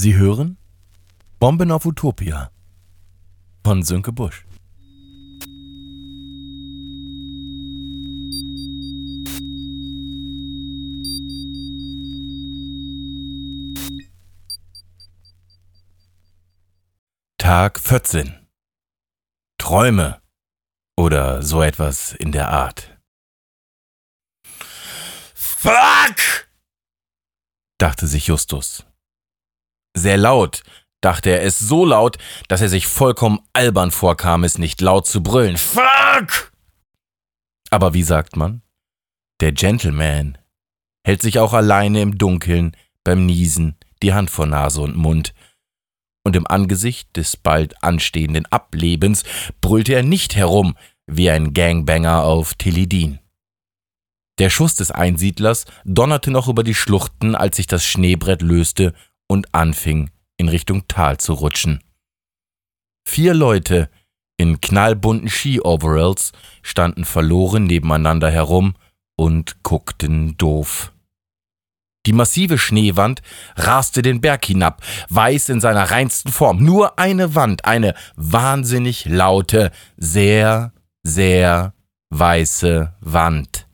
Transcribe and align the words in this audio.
Sie 0.00 0.14
hören 0.14 0.58
Bomben 1.40 1.72
auf 1.72 1.84
Utopia 1.84 2.52
von 3.64 3.82
Sönke 3.82 4.12
Busch. 4.12 4.46
Tag 17.38 17.80
14 17.80 18.46
Träume 19.58 20.22
oder 20.96 21.42
so 21.42 21.60
etwas 21.60 22.12
in 22.12 22.30
der 22.30 22.50
Art. 22.50 22.96
Fuck! 25.34 26.48
dachte 27.78 28.06
sich 28.06 28.28
Justus. 28.28 28.87
Sehr 29.98 30.16
laut, 30.16 30.62
dachte 31.00 31.30
er 31.30 31.42
es 31.42 31.58
so 31.58 31.84
laut, 31.84 32.18
dass 32.48 32.60
er 32.60 32.68
sich 32.68 32.86
vollkommen 32.86 33.40
albern 33.52 33.90
vorkam, 33.90 34.44
es 34.44 34.58
nicht 34.58 34.80
laut 34.80 35.06
zu 35.06 35.22
brüllen. 35.22 35.56
Fuck! 35.56 36.52
Aber 37.70 37.94
wie 37.94 38.02
sagt 38.02 38.36
man? 38.36 38.62
Der 39.40 39.52
Gentleman 39.52 40.38
hält 41.04 41.22
sich 41.22 41.38
auch 41.38 41.52
alleine 41.52 42.00
im 42.00 42.18
Dunkeln 42.18 42.76
beim 43.04 43.26
Niesen 43.26 43.76
die 44.02 44.14
Hand 44.14 44.30
vor 44.30 44.46
Nase 44.46 44.80
und 44.80 44.96
Mund. 44.96 45.34
Und 46.24 46.36
im 46.36 46.46
Angesicht 46.46 47.16
des 47.16 47.36
bald 47.36 47.82
anstehenden 47.82 48.46
Ablebens 48.46 49.24
brüllte 49.60 49.94
er 49.94 50.02
nicht 50.02 50.36
herum 50.36 50.76
wie 51.06 51.30
ein 51.30 51.54
Gangbanger 51.54 52.24
auf 52.24 52.54
Teledin. 52.54 53.18
Der 54.38 54.50
Schuss 54.50 54.76
des 54.76 54.90
Einsiedlers 54.90 55.64
donnerte 55.84 56.30
noch 56.30 56.48
über 56.48 56.62
die 56.62 56.74
Schluchten, 56.74 57.34
als 57.34 57.56
sich 57.56 57.66
das 57.66 57.84
Schneebrett 57.84 58.42
löste 58.42 58.94
und 59.28 59.54
anfing, 59.54 60.10
in 60.36 60.48
Richtung 60.48 60.88
Tal 60.88 61.18
zu 61.18 61.34
rutschen. 61.34 61.82
Vier 63.06 63.34
Leute 63.34 63.88
in 64.36 64.60
knallbunten 64.60 65.28
Ski-Overalls 65.28 66.32
standen 66.62 67.04
verloren 67.04 67.64
nebeneinander 67.64 68.30
herum 68.30 68.74
und 69.16 69.62
guckten 69.62 70.36
doof. 70.36 70.92
Die 72.06 72.12
massive 72.12 72.56
Schneewand 72.56 73.20
raste 73.56 74.00
den 74.02 74.20
Berg 74.20 74.44
hinab, 74.46 74.82
weiß 75.10 75.50
in 75.50 75.60
seiner 75.60 75.90
reinsten 75.90 76.32
Form. 76.32 76.64
Nur 76.64 76.98
eine 76.98 77.34
Wand, 77.34 77.64
eine 77.64 77.94
wahnsinnig 78.16 79.04
laute, 79.04 79.72
sehr, 79.96 80.72
sehr 81.02 81.74
weiße 82.10 82.94
Wand 83.00 83.67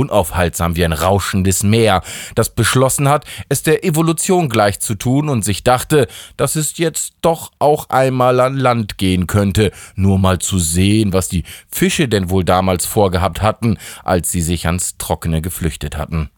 unaufhaltsam 0.00 0.76
wie 0.76 0.84
ein 0.84 0.92
rauschendes 0.92 1.62
Meer, 1.62 2.02
das 2.34 2.50
beschlossen 2.50 3.08
hat, 3.08 3.24
es 3.48 3.62
der 3.62 3.84
Evolution 3.84 4.48
gleich 4.48 4.80
zu 4.80 4.94
tun 4.94 5.28
und 5.28 5.44
sich 5.44 5.62
dachte, 5.62 6.08
dass 6.36 6.56
es 6.56 6.78
jetzt 6.78 7.14
doch 7.20 7.52
auch 7.58 7.88
einmal 7.90 8.40
an 8.40 8.56
Land 8.56 8.98
gehen 8.98 9.26
könnte, 9.26 9.70
nur 9.94 10.18
mal 10.18 10.38
zu 10.38 10.58
sehen, 10.58 11.12
was 11.12 11.28
die 11.28 11.44
Fische 11.70 12.08
denn 12.08 12.30
wohl 12.30 12.44
damals 12.44 12.86
vorgehabt 12.86 13.42
hatten, 13.42 13.78
als 14.02 14.32
sie 14.32 14.42
sich 14.42 14.66
ans 14.66 14.96
Trockene 14.98 15.42
geflüchtet 15.42 15.96
hatten. 15.96 16.30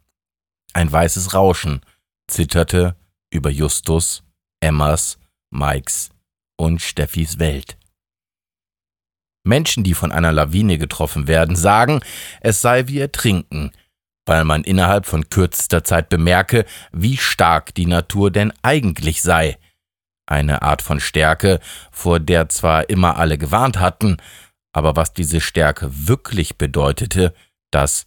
Ein 0.74 0.90
weißes 0.90 1.34
Rauschen 1.34 1.80
zitterte 2.28 2.96
über 3.30 3.50
Justus, 3.50 4.24
Emmas, 4.60 5.18
Mikes 5.50 6.10
und 6.56 6.80
Steffis 6.80 7.38
Welt. 7.38 7.77
Menschen, 9.44 9.84
die 9.84 9.94
von 9.94 10.12
einer 10.12 10.32
Lawine 10.32 10.78
getroffen 10.78 11.26
werden, 11.26 11.56
sagen, 11.56 12.00
es 12.40 12.60
sei 12.60 12.86
wie 12.88 13.00
Ertrinken, 13.00 13.72
weil 14.24 14.44
man 14.44 14.62
innerhalb 14.64 15.06
von 15.06 15.28
kürzester 15.28 15.82
Zeit 15.84 16.08
bemerke, 16.08 16.64
wie 16.92 17.16
stark 17.16 17.74
die 17.74 17.86
Natur 17.86 18.30
denn 18.30 18.52
eigentlich 18.62 19.22
sei. 19.22 19.58
Eine 20.26 20.62
Art 20.62 20.82
von 20.82 21.00
Stärke, 21.00 21.61
vor 21.90 22.20
der 22.20 22.48
zwar 22.48 22.89
immer 22.89 23.17
alle 23.17 23.39
gewarnt 23.39 23.80
hatten, 23.80 24.18
aber 24.72 24.96
was 24.96 25.12
diese 25.12 25.40
Stärke 25.40 25.90
wirklich 26.06 26.56
bedeutete, 26.56 27.34
das 27.70 28.06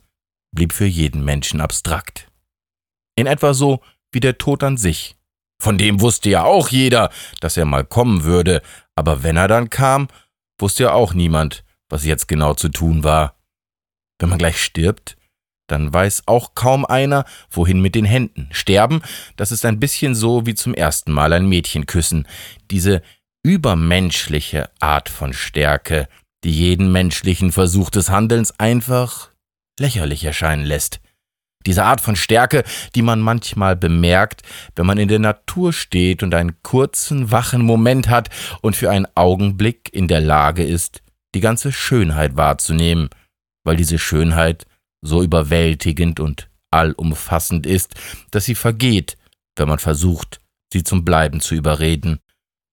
blieb 0.53 0.73
für 0.73 0.85
jeden 0.85 1.23
Menschen 1.25 1.59
abstrakt. 1.59 2.31
In 3.15 3.27
etwa 3.27 3.53
so 3.53 3.81
wie 4.11 4.21
der 4.21 4.37
Tod 4.37 4.63
an 4.63 4.77
sich. 4.77 5.17
Von 5.61 5.77
dem 5.77 6.01
wusste 6.01 6.29
ja 6.29 6.43
auch 6.43 6.69
jeder, 6.69 7.11
dass 7.41 7.57
er 7.57 7.65
mal 7.65 7.85
kommen 7.85 8.23
würde, 8.23 8.61
aber 8.95 9.23
wenn 9.23 9.37
er 9.37 9.47
dann 9.47 9.69
kam, 9.69 10.07
wusste 10.59 10.83
ja 10.83 10.93
auch 10.93 11.13
niemand, 11.13 11.63
was 11.89 12.05
jetzt 12.05 12.27
genau 12.27 12.53
zu 12.53 12.69
tun 12.69 13.03
war. 13.03 13.35
Wenn 14.19 14.29
man 14.29 14.38
gleich 14.38 14.61
stirbt, 14.61 15.17
dann 15.67 15.91
weiß 15.93 16.23
auch 16.27 16.53
kaum 16.55 16.85
einer, 16.85 17.25
wohin 17.49 17.81
mit 17.81 17.95
den 17.95 18.05
Händen. 18.05 18.49
Sterben, 18.51 19.01
das 19.35 19.51
ist 19.51 19.66
ein 19.66 19.79
bisschen 19.79 20.16
so 20.16 20.45
wie 20.45 20.55
zum 20.55 20.73
ersten 20.73 21.11
Mal 21.11 21.33
ein 21.33 21.47
Mädchen 21.47 21.85
küssen. 21.85 22.27
Diese 22.71 23.01
übermenschliche 23.43 24.69
Art 24.79 25.09
von 25.09 25.33
Stärke, 25.33 26.07
die 26.43 26.51
jeden 26.51 26.91
menschlichen 26.91 27.51
Versuch 27.51 27.89
des 27.89 28.09
Handelns 28.09 28.59
einfach 28.59 29.31
lächerlich 29.79 30.23
erscheinen 30.23 30.66
lässt. 30.66 30.99
Diese 31.65 31.83
Art 31.83 32.01
von 32.01 32.15
Stärke, 32.15 32.63
die 32.93 33.01
man 33.01 33.19
manchmal 33.19 33.75
bemerkt, 33.75 34.43
wenn 34.75 34.85
man 34.85 34.97
in 34.97 35.07
der 35.07 35.19
Natur 35.19 35.73
steht 35.73 36.23
und 36.23 36.33
einen 36.33 36.61
kurzen, 36.61 37.31
wachen 37.31 37.63
Moment 37.63 38.09
hat 38.09 38.29
und 38.61 38.75
für 38.75 38.89
einen 38.91 39.07
Augenblick 39.15 39.89
in 39.93 40.07
der 40.07 40.21
Lage 40.21 40.63
ist, 40.63 41.01
die 41.33 41.41
ganze 41.41 41.71
Schönheit 41.71 42.37
wahrzunehmen, 42.37 43.09
weil 43.63 43.75
diese 43.75 43.99
Schönheit 43.99 44.65
so 45.01 45.21
überwältigend 45.21 46.19
und 46.19 46.49
allumfassend 46.71 47.65
ist, 47.65 47.95
dass 48.31 48.45
sie 48.45 48.55
vergeht, 48.55 49.17
wenn 49.55 49.67
man 49.67 49.79
versucht, 49.79 50.39
sie 50.71 50.83
zum 50.83 51.05
Bleiben 51.05 51.39
zu 51.39 51.55
überreden 51.55 52.19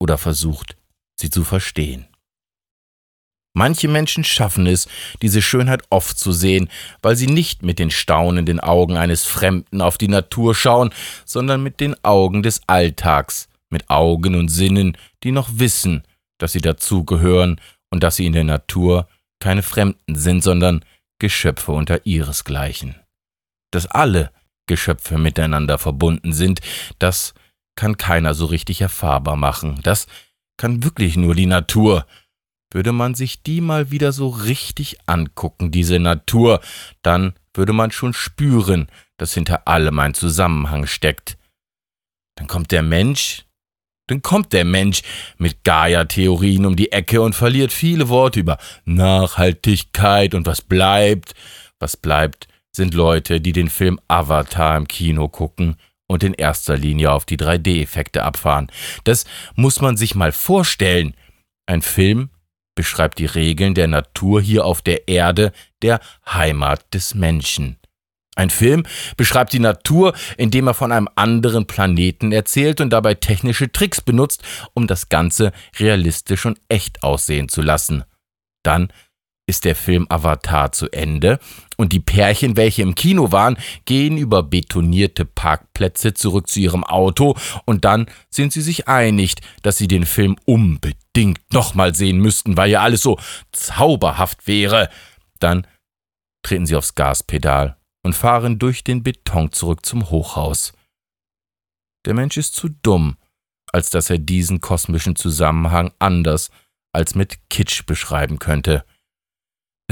oder 0.01 0.19
versucht, 0.19 0.77
sie 1.19 1.31
zu 1.31 1.45
verstehen. 1.45 2.07
Manche 3.55 3.87
Menschen 3.89 4.25
schaffen 4.25 4.67
es, 4.67 4.89
diese 5.21 5.43
Schönheit 5.43 5.83
oft 5.91 6.19
zu 6.19 6.33
sehen, 6.33 6.71
weil 7.03 7.17
sie 7.17 7.27
nicht 7.27 7.63
mit 7.63 7.79
den 7.79 7.91
staunenden 7.91 8.61
Augen 8.61 8.97
eines 8.97 9.25
Fremden 9.25 9.83
auf 9.83 9.99
die 9.99 10.09
Natur 10.09 10.55
schauen, 10.55 10.91
sondern 11.27 11.63
mit 11.63 11.81
den 11.81 11.95
Augen 12.03 12.43
des 12.43 12.63
Alltags, 12.67 13.49
mit 13.69 13.91
Augen 13.91 14.37
und 14.37 14.49
Sinnen, 14.49 14.97
die 15.23 15.33
noch 15.33 15.51
wissen, 15.53 16.03
dass 16.39 16.53
sie 16.53 16.63
dazugehören 16.63 17.61
und 17.91 18.03
dass 18.03 18.17
sie 18.17 18.27
in 18.27 18.33
der 18.33 18.45
Natur 18.45 19.07
keine 19.39 19.63
Fremden 19.63 20.15
sind, 20.15 20.43
sondern 20.43 20.85
Geschöpfe 21.19 21.73
unter 21.73 22.07
ihresgleichen. 22.07 22.95
Dass 23.71 23.87
alle 23.87 24.31
Geschöpfe 24.67 25.19
miteinander 25.19 25.79
verbunden 25.79 26.33
sind, 26.33 26.61
das 26.99 27.35
kann 27.77 27.97
keiner 27.97 28.35
so 28.35 28.47
richtig 28.47 28.81
erfahrbar 28.81 29.37
machen. 29.37 29.81
Das 29.83 30.07
kann 30.57 30.85
wirklich 30.85 31.17
nur 31.17 31.35
die 31.35 31.47
Natur, 31.47 32.07
würde 32.73 32.93
man 32.93 33.15
sich 33.15 33.43
die 33.43 33.61
mal 33.61 33.91
wieder 33.91 34.13
so 34.13 34.29
richtig 34.29 34.99
angucken, 35.07 35.71
diese 35.71 35.99
Natur, 35.99 36.61
dann 37.03 37.35
würde 37.55 37.73
man 37.73 37.91
schon 37.91 38.15
spüren, 38.15 38.89
dass 39.19 39.35
hinter 39.35 39.69
allem 39.69 39.99
ein 39.99 40.15
Zusammenhang 40.15 40.87
steckt. 40.87 41.37
Dann 42.37 42.47
kommt 42.47 42.71
der 42.71 42.83
Mensch, 42.83 43.45
dann 44.09 44.23
kommt 44.23 44.53
der 44.53 44.65
Mensch 44.65 45.03
mit 45.39 45.65
Gaia-Theorien 45.65 46.67
um 46.67 46.77
die 46.77 46.93
Ecke 46.93 47.21
und 47.23 47.35
verliert 47.35 47.73
viele 47.73 48.09
Worte 48.09 48.41
über 48.41 48.59
Nachhaltigkeit 48.85 50.35
und 50.35 50.47
was 50.47 50.63
bleibt. 50.63 51.35
Was 51.79 51.97
bleibt, 51.97 52.49
sind 52.73 52.95
Leute, 52.95 53.41
die 53.41 53.53
den 53.53 53.69
Film 53.69 54.01
Avatar 54.09 54.77
im 54.77 54.89
Kino 54.89 55.29
gucken 55.29 55.77
und 56.07 56.25
in 56.25 56.35
erster 56.35 56.77
Linie 56.77 57.13
auf 57.13 57.25
die 57.25 57.37
3D-Effekte 57.37 58.23
abfahren. 58.23 58.71
Das 59.05 59.25
muss 59.55 59.81
man 59.81 59.97
sich 59.97 60.15
mal 60.15 60.33
vorstellen. 60.33 61.15
Ein 61.67 61.83
Film 61.83 62.31
beschreibt 62.75 63.19
die 63.19 63.27
Regeln 63.27 63.75
der 63.75 63.89
Natur 63.89 64.41
hier 64.41 64.65
auf 64.65 64.83
der 64.83 65.09
Erde, 65.09 65.53
der 65.83 66.01
Heimat 66.27 66.95
des 66.95 67.15
Menschen. 67.15 67.79
Ein 68.35 68.49
Film 68.49 68.85
beschreibt 69.17 69.53
die 69.53 69.59
Natur, 69.59 70.15
indem 70.39 70.67
er 70.67 70.75
von 70.75 70.91
einem 70.91 71.09
anderen 71.17 71.67
Planeten 71.67 72.33
erzählt 72.33 72.81
und 72.81 72.91
dabei 72.91 73.15
technische 73.15 73.71
Tricks 73.71 74.01
benutzt, 74.01 74.43
um 74.73 74.87
das 74.87 75.11
Ganze 75.11 75.53
realistisch 75.79 76.47
und 76.47 76.59
echt 76.69 77.03
aussehen 77.03 77.51
zu 77.51 77.61
lassen. 77.61 78.05
Dann 78.63 78.91
ist 79.47 79.65
der 79.65 79.75
Film 79.75 80.07
Avatar 80.09 80.73
zu 80.73 80.91
Ende 80.91 81.39
und 81.77 81.93
die 81.93 82.01
Pärchen, 82.01 82.57
welche 82.57 82.83
im 82.83 82.95
Kino 82.95 83.33
waren, 83.33 83.59
gehen 83.85 84.17
über 84.17 84.43
betonierte 84.43 85.25
Parkplätze 85.25 86.15
zurück 86.15 86.49
zu 86.49 86.61
ihrem 86.61 86.85
Auto 86.85 87.37
und 87.65 87.85
dann 87.85 88.07
sind 88.31 88.53
sie 88.53 88.63
sich 88.63 88.89
einig, 88.89 89.35
dass 89.63 89.79
sie 89.79 89.89
den 89.89 90.07
Film 90.07 90.37
unbedingt 90.45 91.41
nochmal 91.53 91.95
sehen 91.95 92.19
müssten, 92.19 92.57
weil 92.57 92.71
ja 92.71 92.83
alles 92.83 93.03
so 93.03 93.19
zauberhaft 93.51 94.47
wäre. 94.47 94.89
Dann 95.41 95.67
treten 96.43 96.67
sie 96.67 96.77
aufs 96.77 96.95
Gaspedal 96.95 97.77
und 98.05 98.15
fahren 98.15 98.59
durch 98.59 98.85
den 98.85 99.03
Beton 99.03 99.53
zurück 99.53 99.85
zum 99.85 100.11
Hochhaus. 100.11 100.73
Der 102.05 102.15
Mensch 102.15 102.37
ist 102.37 102.55
zu 102.55 102.69
dumm, 102.69 103.17
als 103.73 103.91
dass 103.91 104.11
er 104.11 104.19
diesen 104.19 104.61
kosmischen 104.61 105.17
Zusammenhang 105.17 105.93
anders 105.99 106.51
als 106.93 107.15
mit 107.15 107.49
Kitsch 107.49 107.87
beschreiben 107.87 108.39
könnte. 108.39 108.85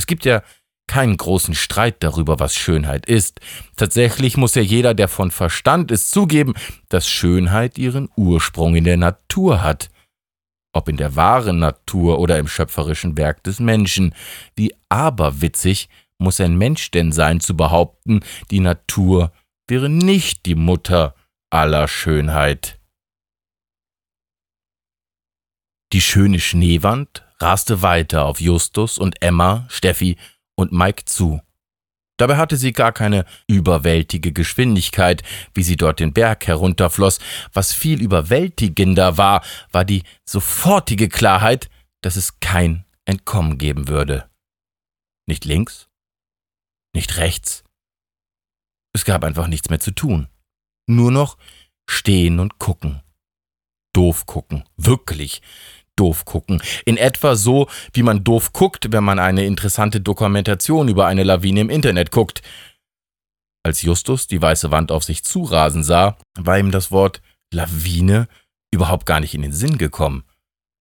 Es 0.00 0.06
gibt 0.06 0.24
ja 0.24 0.42
keinen 0.86 1.18
großen 1.18 1.54
Streit 1.54 2.02
darüber, 2.02 2.40
was 2.40 2.56
Schönheit 2.56 3.04
ist. 3.04 3.40
Tatsächlich 3.76 4.38
muss 4.38 4.54
ja 4.54 4.62
jeder, 4.62 4.94
der 4.94 5.08
von 5.08 5.30
Verstand 5.30 5.90
ist, 5.90 6.10
zugeben, 6.10 6.54
dass 6.88 7.06
Schönheit 7.06 7.76
ihren 7.76 8.08
Ursprung 8.16 8.76
in 8.76 8.84
der 8.84 8.96
Natur 8.96 9.62
hat. 9.62 9.90
Ob 10.72 10.88
in 10.88 10.96
der 10.96 11.16
wahren 11.16 11.58
Natur 11.58 12.18
oder 12.18 12.38
im 12.38 12.48
schöpferischen 12.48 13.18
Werk 13.18 13.44
des 13.44 13.60
Menschen. 13.60 14.14
Wie 14.56 14.74
aberwitzig 14.88 15.90
muss 16.16 16.40
ein 16.40 16.56
Mensch 16.56 16.90
denn 16.90 17.12
sein, 17.12 17.40
zu 17.40 17.54
behaupten, 17.54 18.20
die 18.50 18.60
Natur 18.60 19.32
wäre 19.68 19.90
nicht 19.90 20.46
die 20.46 20.54
Mutter 20.54 21.14
aller 21.50 21.88
Schönheit. 21.88 22.80
Die 25.92 26.00
schöne 26.00 26.40
Schneewand 26.40 27.22
raste 27.40 27.82
weiter 27.82 28.24
auf 28.24 28.40
Justus 28.40 28.98
und 28.98 29.22
Emma, 29.22 29.66
Steffi 29.68 30.16
und 30.56 30.72
Mike 30.72 31.04
zu. 31.06 31.40
Dabei 32.18 32.36
hatte 32.36 32.58
sie 32.58 32.72
gar 32.72 32.92
keine 32.92 33.24
überwältige 33.46 34.32
Geschwindigkeit, 34.32 35.22
wie 35.54 35.62
sie 35.62 35.76
dort 35.76 36.00
den 36.00 36.12
Berg 36.12 36.46
herunterfloss. 36.46 37.18
Was 37.54 37.72
viel 37.72 38.02
überwältigender 38.02 39.16
war, 39.16 39.42
war 39.72 39.86
die 39.86 40.02
sofortige 40.26 41.08
Klarheit, 41.08 41.70
dass 42.02 42.16
es 42.16 42.38
kein 42.40 42.84
Entkommen 43.06 43.56
geben 43.56 43.88
würde. 43.88 44.28
Nicht 45.26 45.46
links, 45.46 45.88
nicht 46.94 47.16
rechts. 47.16 47.64
Es 48.92 49.06
gab 49.06 49.24
einfach 49.24 49.46
nichts 49.46 49.70
mehr 49.70 49.80
zu 49.80 49.92
tun. 49.92 50.28
Nur 50.86 51.10
noch 51.10 51.38
stehen 51.88 52.38
und 52.38 52.58
gucken. 52.58 53.00
Doof 53.94 54.26
gucken, 54.26 54.64
wirklich 54.76 55.40
doof 56.00 56.24
gucken. 56.24 56.62
In 56.86 56.96
etwa 56.96 57.36
so, 57.36 57.68
wie 57.92 58.02
man 58.02 58.24
doof 58.24 58.52
guckt, 58.52 58.90
wenn 58.90 59.04
man 59.04 59.18
eine 59.18 59.44
interessante 59.44 60.00
Dokumentation 60.00 60.88
über 60.88 61.06
eine 61.06 61.24
Lawine 61.24 61.60
im 61.60 61.70
Internet 61.70 62.10
guckt. 62.10 62.42
Als 63.62 63.82
Justus 63.82 64.26
die 64.26 64.40
weiße 64.40 64.70
Wand 64.70 64.90
auf 64.90 65.04
sich 65.04 65.22
zurasen 65.22 65.84
sah, 65.84 66.16
war 66.38 66.58
ihm 66.58 66.70
das 66.70 66.90
Wort 66.90 67.20
Lawine 67.52 68.26
überhaupt 68.72 69.04
gar 69.04 69.20
nicht 69.20 69.34
in 69.34 69.42
den 69.42 69.52
Sinn 69.52 69.76
gekommen, 69.76 70.24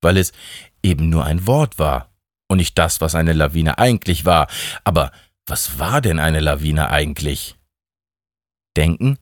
weil 0.02 0.18
es 0.18 0.32
eben 0.82 1.10
nur 1.10 1.26
ein 1.26 1.46
Wort 1.46 1.78
war 1.78 2.10
und 2.48 2.58
nicht 2.58 2.78
das, 2.78 3.02
was 3.02 3.16
eine 3.16 3.34
Lawine 3.34 3.78
eigentlich 3.78 4.24
war. 4.24 4.48
Aber 4.86 5.12
was 5.46 5.80
war 5.80 6.00
denn 6.00 6.20
eine 6.20 6.40
Lawine 6.40 6.90
eigentlich? 6.90 7.58
Denken 8.78 9.18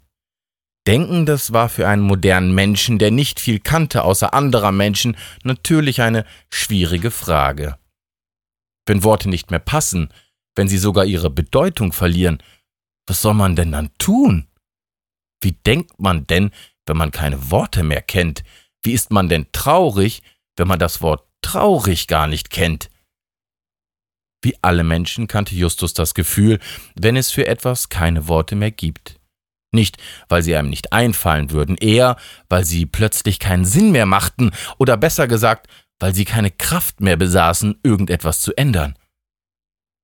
Denken, 0.87 1.25
das 1.25 1.51
war 1.51 1.67
für 1.67 1.85
einen 1.85 2.01
modernen 2.01 2.55
Menschen, 2.55 2.97
der 2.97 3.11
nicht 3.11 3.41
viel 3.41 3.59
kannte 3.59 4.05
außer 4.05 4.33
anderer 4.33 4.71
Menschen, 4.71 5.17
natürlich 5.43 6.01
eine 6.01 6.25
schwierige 6.49 7.11
Frage. 7.11 7.77
Wenn 8.85 9.03
Worte 9.03 9.27
nicht 9.27 9.51
mehr 9.51 9.59
passen, 9.59 10.13
wenn 10.55 10.69
sie 10.69 10.77
sogar 10.77 11.03
ihre 11.03 11.29
Bedeutung 11.29 11.91
verlieren, 11.91 12.41
was 13.05 13.21
soll 13.21 13.33
man 13.33 13.57
denn 13.57 13.73
dann 13.73 13.89
tun? 13.97 14.47
Wie 15.41 15.51
denkt 15.51 15.99
man 15.99 16.25
denn, 16.25 16.51
wenn 16.85 16.95
man 16.95 17.11
keine 17.11 17.51
Worte 17.51 17.83
mehr 17.83 18.01
kennt? 18.01 18.45
Wie 18.81 18.93
ist 18.93 19.11
man 19.11 19.27
denn 19.27 19.47
traurig, 19.51 20.23
wenn 20.55 20.69
man 20.69 20.79
das 20.79 21.01
Wort 21.01 21.27
traurig 21.41 22.07
gar 22.07 22.27
nicht 22.27 22.49
kennt? 22.49 22.89
Wie 24.41 24.55
alle 24.61 24.85
Menschen 24.85 25.27
kannte 25.27 25.53
Justus 25.53 25.93
das 25.93 26.13
Gefühl, 26.13 26.59
wenn 26.95 27.17
es 27.17 27.29
für 27.29 27.45
etwas 27.45 27.89
keine 27.89 28.29
Worte 28.29 28.55
mehr 28.55 28.71
gibt. 28.71 29.16
Nicht, 29.73 29.97
weil 30.29 30.41
sie 30.43 30.55
einem 30.55 30.69
nicht 30.69 30.93
einfallen 30.93 31.51
würden, 31.51 31.75
eher, 31.77 32.17
weil 32.49 32.63
sie 32.63 32.85
plötzlich 32.85 33.39
keinen 33.39 33.65
Sinn 33.65 33.91
mehr 33.91 34.05
machten 34.05 34.51
oder 34.77 34.97
besser 34.97 35.27
gesagt, 35.27 35.67
weil 35.99 36.13
sie 36.13 36.25
keine 36.25 36.51
Kraft 36.51 37.01
mehr 37.01 37.17
besaßen, 37.17 37.79
irgendetwas 37.83 38.41
zu 38.41 38.55
ändern. 38.55 38.97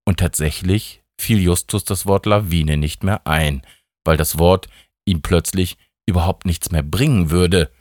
Und 0.05 0.19
tatsächlich 0.19 1.03
fiel 1.19 1.39
Justus 1.39 1.85
das 1.85 2.05
Wort 2.05 2.25
Lawine 2.25 2.77
nicht 2.77 3.03
mehr 3.03 3.25
ein, 3.25 3.65
weil 4.03 4.17
das 4.17 4.37
Wort 4.37 4.67
ihm 5.05 5.21
plötzlich 5.21 5.77
überhaupt 6.05 6.45
nichts 6.45 6.71
mehr 6.71 6.83
bringen 6.83 7.29
würde. 7.29 7.71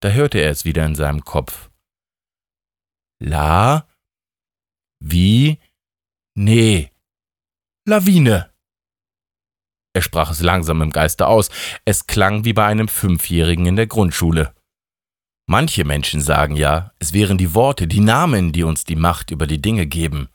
Da 0.00 0.10
hörte 0.10 0.38
er 0.38 0.50
es 0.50 0.64
wieder 0.64 0.84
in 0.84 0.94
seinem 0.94 1.24
Kopf. 1.24 1.70
La, 3.20 3.88
wie, 5.00 5.58
nee, 6.34 6.90
Lawine. 7.86 8.52
Er 9.94 10.02
sprach 10.02 10.30
es 10.30 10.42
langsam 10.42 10.82
im 10.82 10.90
Geiste 10.90 11.26
aus. 11.26 11.50
Es 11.84 12.06
klang 12.06 12.44
wie 12.44 12.52
bei 12.52 12.66
einem 12.66 12.88
Fünfjährigen 12.88 13.66
in 13.66 13.76
der 13.76 13.86
Grundschule. 13.86 14.52
Manche 15.46 15.84
Menschen 15.84 16.20
sagen 16.20 16.56
ja, 16.56 16.92
es 16.98 17.12
wären 17.14 17.38
die 17.38 17.54
Worte, 17.54 17.86
die 17.86 18.00
Namen, 18.00 18.52
die 18.52 18.64
uns 18.64 18.84
die 18.84 18.96
Macht 18.96 19.30
über 19.30 19.46
die 19.46 19.62
Dinge 19.62 19.86
geben. 19.86 20.28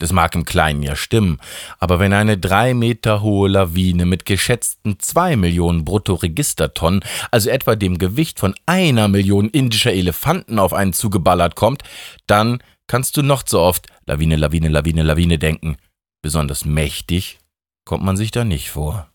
Das 0.00 0.12
mag 0.12 0.34
im 0.34 0.44
Kleinen 0.44 0.82
ja 0.82 0.94
stimmen, 0.94 1.40
aber 1.80 1.98
wenn 1.98 2.12
eine 2.12 2.38
drei 2.38 2.72
Meter 2.72 3.20
hohe 3.20 3.48
Lawine 3.48 4.06
mit 4.06 4.24
geschätzten 4.24 5.00
zwei 5.00 5.34
Millionen 5.36 5.84
Bruttoregistertonnen, 5.84 7.04
also 7.32 7.50
etwa 7.50 7.74
dem 7.74 7.98
Gewicht 7.98 8.38
von 8.38 8.54
einer 8.66 9.08
Million 9.08 9.48
indischer 9.48 9.92
Elefanten 9.92 10.60
auf 10.60 10.72
einen 10.72 10.92
zugeballert 10.92 11.56
kommt, 11.56 11.82
dann 12.28 12.62
kannst 12.86 13.16
du 13.16 13.22
noch 13.22 13.42
so 13.46 13.60
oft 13.60 13.88
Lawine, 14.06 14.36
Lawine, 14.36 14.68
Lawine, 14.68 15.02
Lawine 15.02 15.38
denken. 15.38 15.76
Besonders 16.22 16.64
mächtig 16.64 17.38
kommt 17.88 18.04
man 18.04 18.18
sich 18.18 18.30
da 18.30 18.44
nicht 18.44 18.70
vor. 18.70 19.10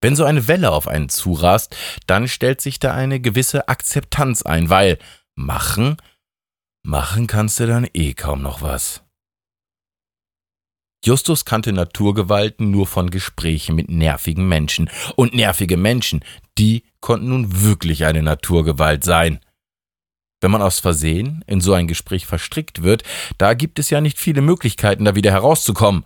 Wenn 0.00 0.14
so 0.14 0.24
eine 0.24 0.46
Welle 0.46 0.70
auf 0.70 0.86
einen 0.86 1.08
zurast, 1.08 1.74
dann 2.06 2.28
stellt 2.28 2.60
sich 2.60 2.78
da 2.78 2.94
eine 2.94 3.18
gewisse 3.18 3.66
Akzeptanz 3.66 4.42
ein, 4.42 4.70
weil 4.70 5.00
machen, 5.34 5.96
machen 6.84 7.26
kannst 7.26 7.58
du 7.58 7.66
dann 7.66 7.88
eh 7.94 8.14
kaum 8.14 8.42
noch 8.42 8.62
was. 8.62 9.02
Justus 11.04 11.44
kannte 11.44 11.72
Naturgewalten 11.72 12.70
nur 12.70 12.86
von 12.86 13.10
Gesprächen 13.10 13.74
mit 13.74 13.90
nervigen 13.90 14.48
Menschen. 14.48 14.88
Und 15.16 15.34
nervige 15.34 15.76
Menschen, 15.76 16.24
die 16.58 16.84
konnten 17.00 17.30
nun 17.30 17.62
wirklich 17.62 18.04
eine 18.04 18.22
Naturgewalt 18.22 19.02
sein. 19.02 19.40
Wenn 20.40 20.52
man 20.52 20.62
aus 20.62 20.78
Versehen 20.78 21.42
in 21.48 21.60
so 21.60 21.72
ein 21.72 21.88
Gespräch 21.88 22.24
verstrickt 22.24 22.84
wird, 22.84 23.02
da 23.36 23.54
gibt 23.54 23.80
es 23.80 23.90
ja 23.90 24.00
nicht 24.00 24.20
viele 24.20 24.42
Möglichkeiten, 24.42 25.04
da 25.04 25.16
wieder 25.16 25.32
herauszukommen. 25.32 26.04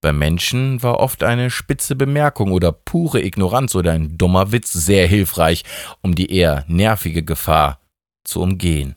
Bei 0.00 0.12
Menschen 0.12 0.82
war 0.82 1.00
oft 1.00 1.24
eine 1.24 1.50
spitze 1.50 1.96
Bemerkung 1.96 2.52
oder 2.52 2.70
pure 2.70 3.20
Ignoranz 3.20 3.74
oder 3.74 3.92
ein 3.92 4.16
dummer 4.16 4.52
Witz 4.52 4.72
sehr 4.72 5.06
hilfreich, 5.08 5.64
um 6.02 6.14
die 6.14 6.30
eher 6.32 6.64
nervige 6.68 7.24
Gefahr 7.24 7.80
zu 8.24 8.40
umgehen. 8.40 8.94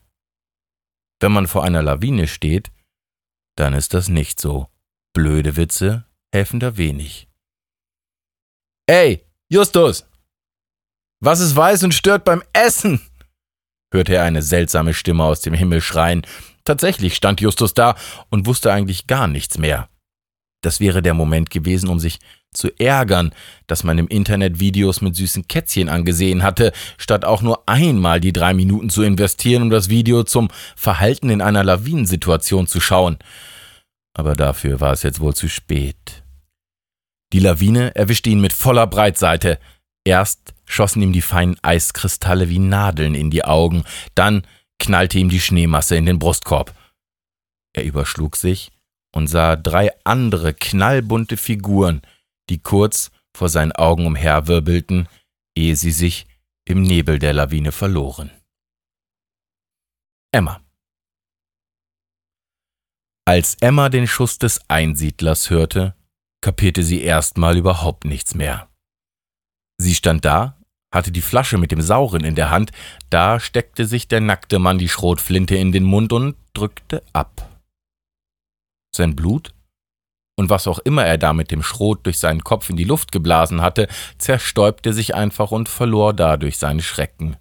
Wenn 1.20 1.32
man 1.32 1.48
vor 1.48 1.64
einer 1.64 1.82
Lawine 1.82 2.28
steht, 2.28 2.72
dann 3.56 3.74
ist 3.74 3.94
das 3.94 4.10
nicht 4.10 4.40
so. 4.40 4.68
Blöde 5.14 5.56
Witze 5.58 6.06
helfen 6.34 6.60
da 6.60 6.78
wenig. 6.78 7.28
Ey, 8.88 9.26
Justus! 9.50 10.06
Was 11.20 11.40
ist 11.40 11.56
weiß 11.56 11.84
und 11.84 11.94
stört 11.94 12.26
beim 12.26 12.44
Essen? 12.54 13.02
hörte 13.94 14.16
er 14.16 14.24
eine 14.24 14.42
seltsame 14.42 14.94
Stimme 14.94 15.24
aus 15.24 15.42
dem 15.42 15.54
Himmel 15.54 15.82
schreien. 15.82 16.26
Tatsächlich 16.64 17.16
stand 17.16 17.42
Justus 17.42 17.74
da 17.74 17.96
und 18.30 18.46
wusste 18.46 18.72
eigentlich 18.72 19.08
gar 19.08 19.28
nichts 19.28 19.58
mehr. 19.58 19.91
Das 20.62 20.80
wäre 20.80 21.02
der 21.02 21.16
Moment 21.16 21.50
gewesen, 21.50 21.90
um 21.90 22.00
sich 22.00 22.20
zu 22.54 22.70
ärgern, 22.80 23.34
dass 23.68 23.84
man 23.84 23.98
im 23.98 24.08
Internet 24.08 24.60
Videos 24.60 25.02
mit 25.02 25.16
süßen 25.16 25.48
Kätzchen 25.48 25.90
angesehen 25.90 26.44
hatte, 26.44 26.72
statt 26.98 27.26
auch 27.26 27.42
nur 27.42 27.68
einmal 27.68 28.20
die 28.20 28.34
drei 28.34 28.54
Minuten 28.54 28.90
zu 28.90 29.02
investieren, 29.02 29.64
um 29.64 29.70
das 29.70 29.90
Video 29.90 30.24
zum 30.24 30.50
Verhalten 30.76 31.30
in 31.30 31.42
einer 31.42 31.64
Lawinensituation 31.64 32.68
zu 32.68 32.80
schauen. 32.80 33.18
Aber 34.14 34.36
dafür 34.36 34.80
war 34.80 34.94
es 34.94 35.04
jetzt 35.04 35.20
wohl 35.20 35.34
zu 35.34 35.48
spät. 35.48 36.24
Die 37.34 37.40
Lawine 37.40 37.96
erwischte 37.96 38.30
ihn 38.30 38.42
mit 38.42 38.54
voller 38.54 38.86
Breitseite. 38.86 39.58
Erst 40.04 40.54
schossen 40.66 41.02
ihm 41.02 41.14
die 41.14 41.22
feinen 41.22 41.58
Eiskristalle 41.62 42.50
wie 42.50 42.60
Nadeln 42.60 43.16
in 43.16 43.32
die 43.32 43.46
Augen, 43.46 43.84
dann 44.16 44.44
knallte 44.80 45.18
ihm 45.18 45.30
die 45.30 45.40
Schneemasse 45.40 45.96
in 45.96 46.06
den 46.06 46.20
Brustkorb. 46.20 46.76
Er 47.74 47.86
überschlug 47.86 48.36
sich 48.36 48.72
und 49.14 49.28
sah 49.28 49.56
drei 49.56 49.92
andere 50.04 50.54
knallbunte 50.54 51.38
Figuren, 51.38 52.02
die 52.50 52.60
kurz 52.60 53.12
vor 53.36 53.50
seinen 53.50 53.72
Augen 53.72 54.06
umherwirbelten, 54.06 55.08
ehe 55.56 55.76
sie 55.76 55.92
sich 55.92 56.28
im 56.66 56.82
Nebel 56.82 57.20
der 57.20 57.34
Lawine 57.34 57.72
verloren. 57.72 58.32
Emma 60.34 60.62
Als 63.26 63.56
Emma 63.56 63.90
den 63.90 64.08
Schuss 64.08 64.38
des 64.38 64.62
Einsiedlers 64.70 65.50
hörte, 65.50 65.96
kapierte 66.42 66.84
sie 66.84 67.02
erstmal 67.02 67.58
überhaupt 67.58 68.06
nichts 68.06 68.34
mehr. 68.34 68.70
Sie 69.78 69.96
stand 69.96 70.26
da, 70.26 70.58
hatte 70.94 71.12
die 71.12 71.22
Flasche 71.22 71.58
mit 71.58 71.72
dem 71.72 71.82
Sauren 71.82 72.24
in 72.24 72.36
der 72.36 72.50
Hand, 72.50 72.72
da 73.10 73.40
steckte 73.40 73.86
sich 73.86 74.08
der 74.08 74.22
nackte 74.22 74.60
Mann 74.60 74.78
die 74.78 74.90
Schrotflinte 74.90 75.56
in 75.56 75.72
den 75.72 75.84
Mund 75.84 76.14
und 76.14 76.36
drückte 76.54 77.04
ab 77.14 77.51
sein 78.96 79.16
Blut 79.16 79.54
und 80.38 80.50
was 80.50 80.68
auch 80.68 80.80
immer 80.80 81.06
er 81.06 81.18
da 81.18 81.34
mit 81.34 81.52
dem 81.52 81.62
Schrot 81.62 82.06
durch 82.06 82.18
seinen 82.18 82.44
Kopf 82.44 82.70
in 82.70 82.76
die 82.76 82.84
Luft 82.84 83.12
geblasen 83.12 83.62
hatte, 83.62 83.88
zerstäubte 84.18 84.94
sich 84.94 85.14
einfach 85.16 85.52
und 85.52 85.70
verlor 85.70 86.14
dadurch 86.14 86.58
seine 86.58 86.82
Schrecken. 86.82 87.38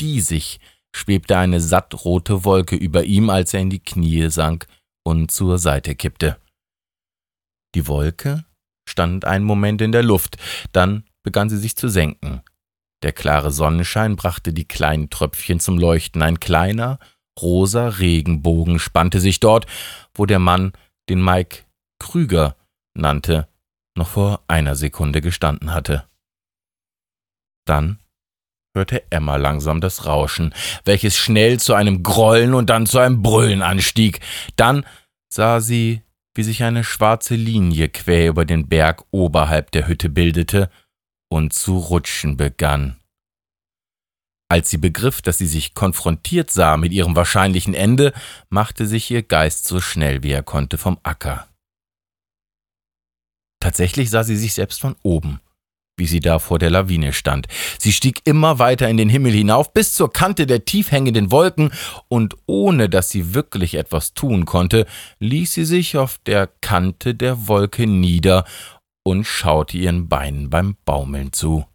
Diesig 0.00 0.58
schwebte 0.94 1.36
eine 1.38 1.60
sattrote 1.60 2.44
Wolke 2.44 2.76
über 2.76 3.04
ihm, 3.04 3.30
als 3.30 3.54
er 3.54 3.60
in 3.60 3.70
die 3.70 3.82
Knie 3.82 4.30
sank 4.30 4.66
und 5.04 5.30
zur 5.30 5.58
Seite 5.58 5.94
kippte. 5.94 6.38
Die 7.74 7.86
Wolke 7.86 8.44
stand 8.88 9.24
einen 9.24 9.44
Moment 9.44 9.80
in 9.80 9.92
der 9.92 10.02
Luft, 10.02 10.38
dann 10.72 11.04
begann 11.22 11.50
sie 11.50 11.58
sich 11.58 11.76
zu 11.76 11.88
senken. 11.88 12.42
Der 13.02 13.12
klare 13.12 13.52
Sonnenschein 13.52 14.16
brachte 14.16 14.52
die 14.52 14.66
kleinen 14.66 15.08
Tröpfchen 15.10 15.60
zum 15.60 15.78
Leuchten. 15.78 16.22
Ein 16.22 16.40
kleiner, 16.40 16.98
rosa 17.42 17.88
Regenbogen 17.88 18.78
spannte 18.78 19.20
sich 19.20 19.40
dort, 19.40 19.66
wo 20.14 20.26
der 20.26 20.38
Mann 20.38 20.72
den 21.08 21.24
Mike 21.24 21.64
Krüger 21.98 22.56
nannte, 22.94 23.48
noch 23.96 24.08
vor 24.08 24.42
einer 24.48 24.76
Sekunde 24.76 25.20
gestanden 25.20 25.72
hatte. 25.72 26.04
Dann 27.66 27.98
hörte 28.74 29.02
Emma 29.10 29.36
langsam 29.36 29.80
das 29.80 30.06
Rauschen, 30.06 30.54
welches 30.84 31.16
schnell 31.16 31.58
zu 31.58 31.74
einem 31.74 32.02
Grollen 32.02 32.54
und 32.54 32.70
dann 32.70 32.86
zu 32.86 32.98
einem 32.98 33.22
Brüllen 33.22 33.62
anstieg. 33.62 34.20
Dann 34.56 34.86
sah 35.32 35.60
sie, 35.60 36.02
wie 36.34 36.42
sich 36.44 36.62
eine 36.62 36.84
schwarze 36.84 37.34
Linie 37.34 37.88
quer 37.88 38.28
über 38.28 38.44
den 38.44 38.68
Berg 38.68 39.04
oberhalb 39.10 39.72
der 39.72 39.88
Hütte 39.88 40.08
bildete 40.08 40.70
und 41.28 41.52
zu 41.52 41.78
rutschen 41.78 42.36
begann. 42.36 42.97
Als 44.50 44.70
sie 44.70 44.78
begriff, 44.78 45.20
dass 45.20 45.38
sie 45.38 45.46
sich 45.46 45.74
konfrontiert 45.74 46.50
sah 46.50 46.78
mit 46.78 46.92
ihrem 46.92 47.14
wahrscheinlichen 47.14 47.74
Ende, 47.74 48.14
machte 48.48 48.86
sich 48.86 49.10
ihr 49.10 49.22
Geist 49.22 49.66
so 49.68 49.80
schnell 49.80 50.22
wie 50.22 50.30
er 50.30 50.42
konnte 50.42 50.78
vom 50.78 50.98
Acker. 51.02 51.48
Tatsächlich 53.60 54.08
sah 54.08 54.24
sie 54.24 54.36
sich 54.36 54.54
selbst 54.54 54.80
von 54.80 54.96
oben, 55.02 55.40
wie 55.98 56.06
sie 56.06 56.20
da 56.20 56.38
vor 56.38 56.58
der 56.58 56.70
Lawine 56.70 57.12
stand. 57.12 57.46
Sie 57.78 57.92
stieg 57.92 58.20
immer 58.24 58.58
weiter 58.58 58.88
in 58.88 58.96
den 58.96 59.10
Himmel 59.10 59.32
hinauf 59.32 59.74
bis 59.74 59.92
zur 59.92 60.12
Kante 60.12 60.46
der 60.46 60.64
tief 60.64 60.92
hängenden 60.92 61.30
Wolken, 61.30 61.70
und 62.08 62.36
ohne 62.46 62.88
dass 62.88 63.10
sie 63.10 63.34
wirklich 63.34 63.74
etwas 63.74 64.14
tun 64.14 64.46
konnte, 64.46 64.86
ließ 65.18 65.52
sie 65.52 65.64
sich 65.66 65.98
auf 65.98 66.18
der 66.24 66.46
Kante 66.46 67.14
der 67.14 67.48
Wolke 67.48 67.86
nieder 67.86 68.44
und 69.02 69.24
schaute 69.24 69.76
ihren 69.76 70.08
Beinen 70.08 70.48
beim 70.48 70.76
Baumeln 70.86 71.34
zu. 71.34 71.66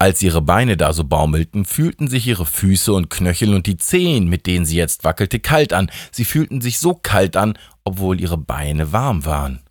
Als 0.00 0.22
ihre 0.22 0.40
Beine 0.40 0.76
da 0.76 0.92
so 0.92 1.02
baumelten, 1.02 1.64
fühlten 1.64 2.06
sich 2.06 2.26
ihre 2.26 2.46
Füße 2.46 2.92
und 2.92 3.10
Knöchel 3.10 3.54
und 3.54 3.66
die 3.66 3.76
Zehen, 3.76 4.28
mit 4.28 4.46
denen 4.46 4.64
sie 4.64 4.76
jetzt 4.76 5.02
wackelte, 5.02 5.40
kalt 5.40 5.72
an. 5.72 5.90
Sie 6.12 6.24
fühlten 6.24 6.60
sich 6.60 6.78
so 6.78 6.94
kalt 6.94 7.36
an, 7.36 7.58
obwohl 7.82 8.20
ihre 8.20 8.38
Beine 8.38 8.92
warm 8.92 9.24
waren. 9.24 9.64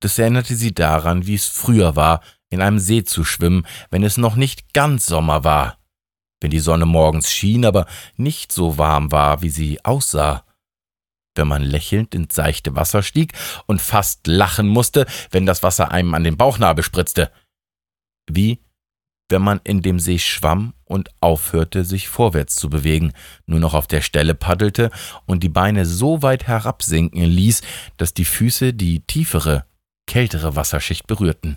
Das 0.00 0.18
erinnerte 0.18 0.54
sie 0.54 0.72
daran, 0.72 1.26
wie 1.26 1.34
es 1.34 1.46
früher 1.46 1.96
war, 1.96 2.22
in 2.50 2.60
einem 2.60 2.78
See 2.78 3.02
zu 3.02 3.24
schwimmen, 3.24 3.66
wenn 3.90 4.04
es 4.04 4.16
noch 4.16 4.36
nicht 4.36 4.74
ganz 4.74 5.06
Sommer 5.06 5.42
war, 5.42 5.78
wenn 6.40 6.50
die 6.50 6.60
Sonne 6.60 6.86
morgens 6.86 7.32
schien, 7.32 7.64
aber 7.64 7.86
nicht 8.16 8.52
so 8.52 8.78
warm 8.78 9.10
war, 9.10 9.42
wie 9.42 9.50
sie 9.50 9.84
aussah 9.84 10.44
wenn 11.34 11.48
man 11.48 11.62
lächelnd 11.62 12.14
ins 12.14 12.34
seichte 12.34 12.74
Wasser 12.76 13.02
stieg 13.02 13.32
und 13.66 13.80
fast 13.80 14.26
lachen 14.26 14.68
musste, 14.68 15.06
wenn 15.30 15.46
das 15.46 15.62
Wasser 15.62 15.90
einem 15.90 16.14
an 16.14 16.24
den 16.24 16.36
Bauchnabel 16.36 16.84
spritzte. 16.84 17.30
Wie 18.30 18.62
wenn 19.32 19.42
man 19.42 19.60
in 19.64 19.82
dem 19.82 19.98
See 19.98 20.18
schwamm 20.18 20.74
und 20.84 21.10
aufhörte, 21.20 21.84
sich 21.84 22.08
vorwärts 22.08 22.54
zu 22.54 22.70
bewegen, 22.70 23.12
nur 23.46 23.58
noch 23.58 23.74
auf 23.74 23.88
der 23.88 24.02
Stelle 24.02 24.34
paddelte 24.34 24.90
und 25.26 25.42
die 25.42 25.48
Beine 25.48 25.86
so 25.86 26.22
weit 26.22 26.46
herabsinken 26.46 27.24
ließ, 27.24 27.62
dass 27.96 28.14
die 28.14 28.26
Füße 28.26 28.74
die 28.74 29.00
tiefere, 29.00 29.64
kältere 30.06 30.54
Wasserschicht 30.54 31.06
berührten. 31.06 31.56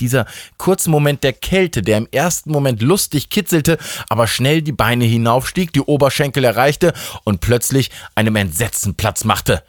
Dieser 0.00 0.26
kurze 0.58 0.90
Moment 0.90 1.24
der 1.24 1.32
Kälte, 1.32 1.82
der 1.82 1.98
im 1.98 2.08
ersten 2.10 2.52
Moment 2.52 2.82
lustig 2.82 3.30
kitzelte, 3.30 3.78
aber 4.08 4.26
schnell 4.26 4.62
die 4.62 4.72
Beine 4.72 5.04
hinaufstieg, 5.04 5.72
die 5.72 5.80
Oberschenkel 5.80 6.44
erreichte 6.44 6.92
und 7.24 7.40
plötzlich 7.40 7.90
einem 8.14 8.36
Entsetzen 8.36 8.96
Platz 8.96 9.24
machte. 9.24 9.64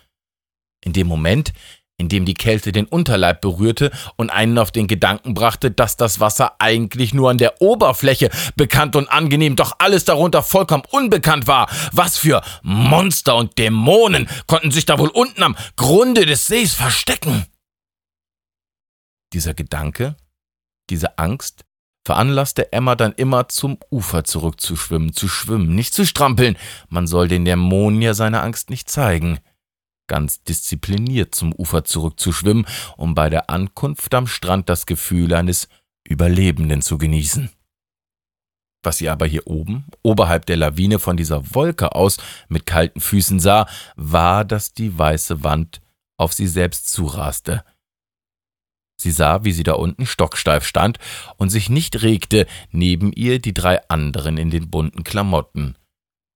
In 0.83 0.93
dem 0.93 1.07
Moment, 1.07 1.53
in 1.99 2.09
dem 2.09 2.25
die 2.25 2.33
Kälte 2.33 2.71
den 2.71 2.85
Unterleib 2.85 3.41
berührte 3.41 3.91
und 4.15 4.29
einen 4.29 4.57
auf 4.57 4.71
den 4.71 4.87
Gedanken 4.87 5.33
brachte, 5.33 5.69
dass 5.69 5.97
das 5.97 6.19
Wasser 6.19 6.53
eigentlich 6.59 7.13
nur 7.13 7.29
an 7.29 7.37
der 7.37 7.61
Oberfläche 7.61 8.29
bekannt 8.55 8.95
und 8.95 9.09
angenehm, 9.09 9.55
doch 9.55 9.75
alles 9.79 10.05
darunter 10.05 10.41
vollkommen 10.41 10.83
unbekannt 10.89 11.45
war. 11.45 11.69
Was 11.91 12.17
für 12.17 12.41
Monster 12.63 13.35
und 13.35 13.57
Dämonen 13.57 14.27
konnten 14.47 14.71
sich 14.71 14.85
da 14.85 14.97
wohl 14.97 15.09
unten 15.09 15.43
am 15.43 15.55
Grunde 15.75 16.25
des 16.25 16.47
Sees 16.47 16.73
verstecken? 16.73 17.45
Dieser 19.33 19.53
Gedanke, 19.53 20.15
diese 20.89 21.19
Angst, 21.19 21.65
veranlasste 22.05 22.71
Emma 22.71 22.95
dann 22.95 23.11
immer 23.11 23.49
zum 23.49 23.77
Ufer 23.91 24.23
zurückzuschwimmen, 24.23 25.13
zu 25.13 25.27
schwimmen, 25.27 25.75
nicht 25.75 25.93
zu 25.93 26.05
strampeln. 26.05 26.57
Man 26.87 27.07
soll 27.07 27.27
den 27.27 27.45
Dämonen 27.45 28.01
ja 28.01 28.13
seine 28.13 28.41
Angst 28.41 28.69
nicht 28.69 28.89
zeigen. 28.89 29.39
Ganz 30.09 30.43
diszipliniert 30.43 31.33
zum 31.33 31.53
Ufer 31.53 31.85
zurückzuschwimmen, 31.85 32.65
um 32.97 33.15
bei 33.15 33.29
der 33.29 33.49
Ankunft 33.49 34.13
am 34.13 34.27
Strand 34.27 34.67
das 34.67 34.85
Gefühl 34.85 35.33
eines 35.33 35.69
Überlebenden 36.03 36.81
zu 36.81 36.97
genießen. 36.97 37.49
Was 38.83 38.97
sie 38.97 39.07
aber 39.07 39.25
hier 39.25 39.47
oben, 39.47 39.85
oberhalb 40.03 40.45
der 40.47 40.57
Lawine 40.57 40.99
von 40.99 41.15
dieser 41.15 41.53
Wolke 41.53 41.93
aus 41.95 42.17
mit 42.47 42.65
kalten 42.65 42.99
Füßen 42.99 43.39
sah, 43.39 43.67
war, 43.95 44.43
dass 44.43 44.73
die 44.73 44.97
weiße 44.97 45.43
Wand 45.43 45.79
auf 46.17 46.33
sie 46.33 46.47
selbst 46.47 46.91
zuraste, 46.91 47.63
Sie 49.01 49.11
sah, 49.11 49.45
wie 49.45 49.53
sie 49.53 49.63
da 49.63 49.73
unten 49.73 50.05
stocksteif 50.05 50.65
stand 50.65 50.99
und 51.37 51.49
sich 51.49 51.69
nicht 51.69 52.01
regte, 52.01 52.47
neben 52.71 53.13
ihr 53.13 53.39
die 53.39 53.53
drei 53.53 53.79
anderen 53.87 54.37
in 54.37 54.49
den 54.49 54.69
bunten 54.69 55.05
Klamotten. 55.05 55.77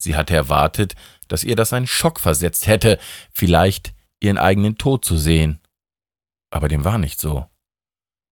Sie 0.04 0.18
hatte 0.18 0.36
erwartet, 0.36 0.96
dass 1.30 1.46
ihr 1.46 1.56
das 1.56 1.72
einen 1.72 1.88
Schock 1.88 2.20
versetzt 2.20 2.68
hätte, 2.68 3.00
vielleicht 3.32 3.94
ihren 4.20 4.38
eigenen 4.38 4.78
Tod 4.78 5.06
zu 5.06 5.18
sehen. 5.18 5.62
Aber 6.52 6.68
dem 6.68 6.84
war 6.84 6.98
nicht 6.98 7.22
so. 7.22 7.48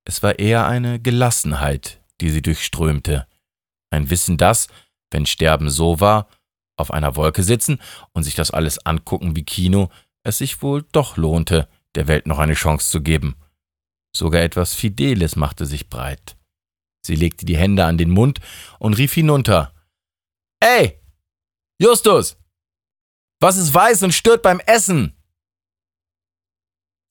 Es 0.05 0.21
war 0.21 0.37
eher 0.37 0.67
eine 0.67 0.99
Gelassenheit, 0.99 2.01
die 2.19 2.29
sie 2.29 2.41
durchströmte. 2.41 3.25
Ein 3.89 4.09
Wissen, 4.09 4.37
dass, 4.37 4.67
wenn 5.11 5.25
Sterben 5.25 5.69
so 5.69 6.01
war, 6.01 6.27
auf 6.77 6.91
einer 6.91 7.15
Wolke 7.15 7.43
sitzen 7.43 7.79
und 8.11 8.23
sich 8.23 8.35
das 8.35 8.51
alles 8.51 8.85
angucken 8.85 9.35
wie 9.35 9.43
Kino, 9.43 9.89
es 10.23 10.39
sich 10.39 10.61
wohl 10.61 10.83
doch 10.91 11.15
lohnte, 11.15 11.69
der 11.95 12.07
Welt 12.07 12.27
noch 12.27 12.39
eine 12.39 12.53
Chance 12.53 12.89
zu 12.89 13.01
geben. 13.01 13.35
Sogar 14.13 14.41
etwas 14.41 14.73
Fideles 14.73 15.37
machte 15.37 15.65
sich 15.65 15.89
breit. 15.89 16.35
Sie 17.05 17.15
legte 17.15 17.45
die 17.45 17.57
Hände 17.57 17.85
an 17.85 17.97
den 17.97 18.09
Mund 18.09 18.39
und 18.77 18.97
rief 18.97 19.13
hinunter. 19.13 19.73
Ey! 20.59 21.00
Justus! 21.81 22.37
Was 23.39 23.57
ist 23.57 23.73
weiß 23.73 24.03
und 24.03 24.11
stört 24.11 24.43
beim 24.43 24.59
Essen? 24.59 25.17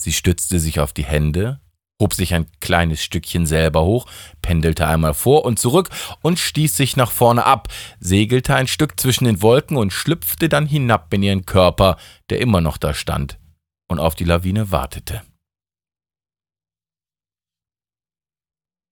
Sie 0.00 0.12
stützte 0.12 0.60
sich 0.60 0.78
auf 0.78 0.92
die 0.92 1.04
Hände, 1.04 1.60
hob 2.00 2.14
sich 2.14 2.34
ein 2.34 2.48
kleines 2.60 3.02
Stückchen 3.02 3.46
selber 3.46 3.84
hoch, 3.84 4.06
pendelte 4.42 4.86
einmal 4.86 5.14
vor 5.14 5.44
und 5.44 5.58
zurück 5.58 5.88
und 6.22 6.38
stieß 6.38 6.76
sich 6.76 6.96
nach 6.96 7.10
vorne 7.10 7.46
ab, 7.46 7.66
segelte 7.98 8.54
ein 8.54 8.68
Stück 8.68 9.00
zwischen 9.00 9.24
den 9.24 9.42
Wolken 9.42 9.76
und 9.76 9.92
schlüpfte 9.92 10.48
dann 10.48 10.66
hinab 10.66 11.12
in 11.12 11.24
ihren 11.24 11.46
Körper, 11.46 11.96
der 12.30 12.40
immer 12.40 12.60
noch 12.60 12.76
da 12.76 12.94
stand 12.94 13.40
und 13.88 13.98
auf 13.98 14.14
die 14.14 14.22
Lawine 14.22 14.70
wartete. 14.70 15.22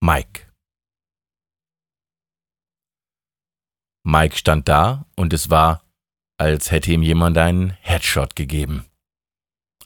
Mike. 0.00 0.47
Mike 4.08 4.38
stand 4.38 4.68
da 4.68 5.04
und 5.16 5.34
es 5.34 5.50
war, 5.50 5.82
als 6.38 6.70
hätte 6.70 6.90
ihm 6.92 7.02
jemand 7.02 7.36
einen 7.36 7.76
Headshot 7.82 8.36
gegeben. 8.36 8.86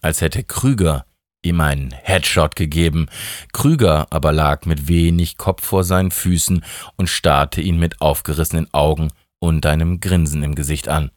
Als 0.01 0.21
hätte 0.21 0.45
Krüger 0.45 1.07
ihm 1.45 1.61
einen 1.61 1.91
Headshot 1.91 2.55
gegeben. 2.55 3.09
Krüger 3.53 4.07
aber 4.11 4.33
lag 4.33 4.65
mit 4.65 4.87
wenig 4.87 5.39
Kopf 5.39 5.65
vor 5.65 5.83
seinen 5.83 6.13
Füßen 6.13 6.65
und 6.97 7.09
starrte 7.09 7.61
ihn 7.61 7.81
mit 7.81 8.01
aufgerissenen 8.01 8.73
Augen 8.73 9.11
und 9.41 9.67
einem 9.67 9.99
Grinsen 9.99 10.45
im 10.45 10.55
Gesicht 10.55 10.87
an. 10.89 11.11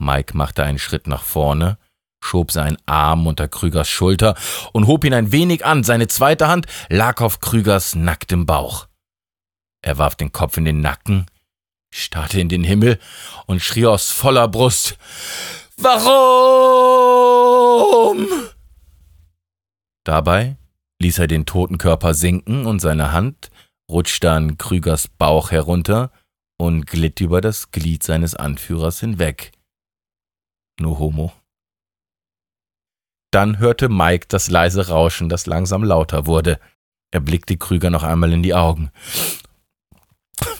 Mike 0.00 0.36
machte 0.36 0.64
einen 0.64 0.80
Schritt 0.80 1.06
nach 1.06 1.22
vorne 1.22 1.78
schob 2.20 2.50
seinen 2.50 2.78
Arm 2.86 3.28
unter 3.28 3.46
Krügers 3.46 3.88
Schulter 3.88 4.34
und 4.72 4.88
hob 4.88 5.04
ihn 5.04 5.14
ein 5.14 5.30
wenig 5.30 5.64
an. 5.64 5.84
Seine 5.84 6.08
zweite 6.08 6.48
Hand 6.48 6.66
lag 6.88 7.20
auf 7.20 7.38
Krügers 7.38 7.94
nacktem 7.94 8.44
Bauch. 8.44 8.88
Er 9.80 9.98
warf 9.98 10.16
den 10.16 10.32
Kopf 10.32 10.56
in 10.56 10.64
den 10.64 10.80
Nacken, 10.80 11.26
starrte 11.90 12.40
in 12.40 12.48
den 12.48 12.64
Himmel 12.64 12.98
und 13.46 13.60
schrie 13.60 13.86
aus 13.86 14.10
voller 14.10 14.48
Brust 14.48 14.98
Warum? 15.76 16.08
Dabei 20.04 20.56
ließ 21.00 21.18
er 21.18 21.28
den 21.28 21.46
toten 21.46 21.78
Körper 21.78 22.14
sinken 22.14 22.66
und 22.66 22.80
seine 22.80 23.12
Hand 23.12 23.50
rutschte 23.90 24.30
an 24.30 24.58
Krügers 24.58 25.08
Bauch 25.08 25.50
herunter 25.50 26.10
und 26.58 26.86
glitt 26.86 27.20
über 27.20 27.40
das 27.40 27.70
Glied 27.70 28.02
seines 28.02 28.34
Anführers 28.34 29.00
hinweg. 29.00 29.52
No 30.80 30.98
homo. 30.98 31.32
Dann 33.30 33.58
hörte 33.58 33.88
Mike 33.88 34.26
das 34.28 34.50
leise 34.50 34.88
Rauschen, 34.88 35.28
das 35.28 35.46
langsam 35.46 35.84
lauter 35.84 36.26
wurde. 36.26 36.58
Er 37.10 37.20
blickte 37.20 37.56
Krüger 37.56 37.90
noch 37.90 38.02
einmal 38.02 38.32
in 38.32 38.42
die 38.42 38.54
Augen. 38.54 38.90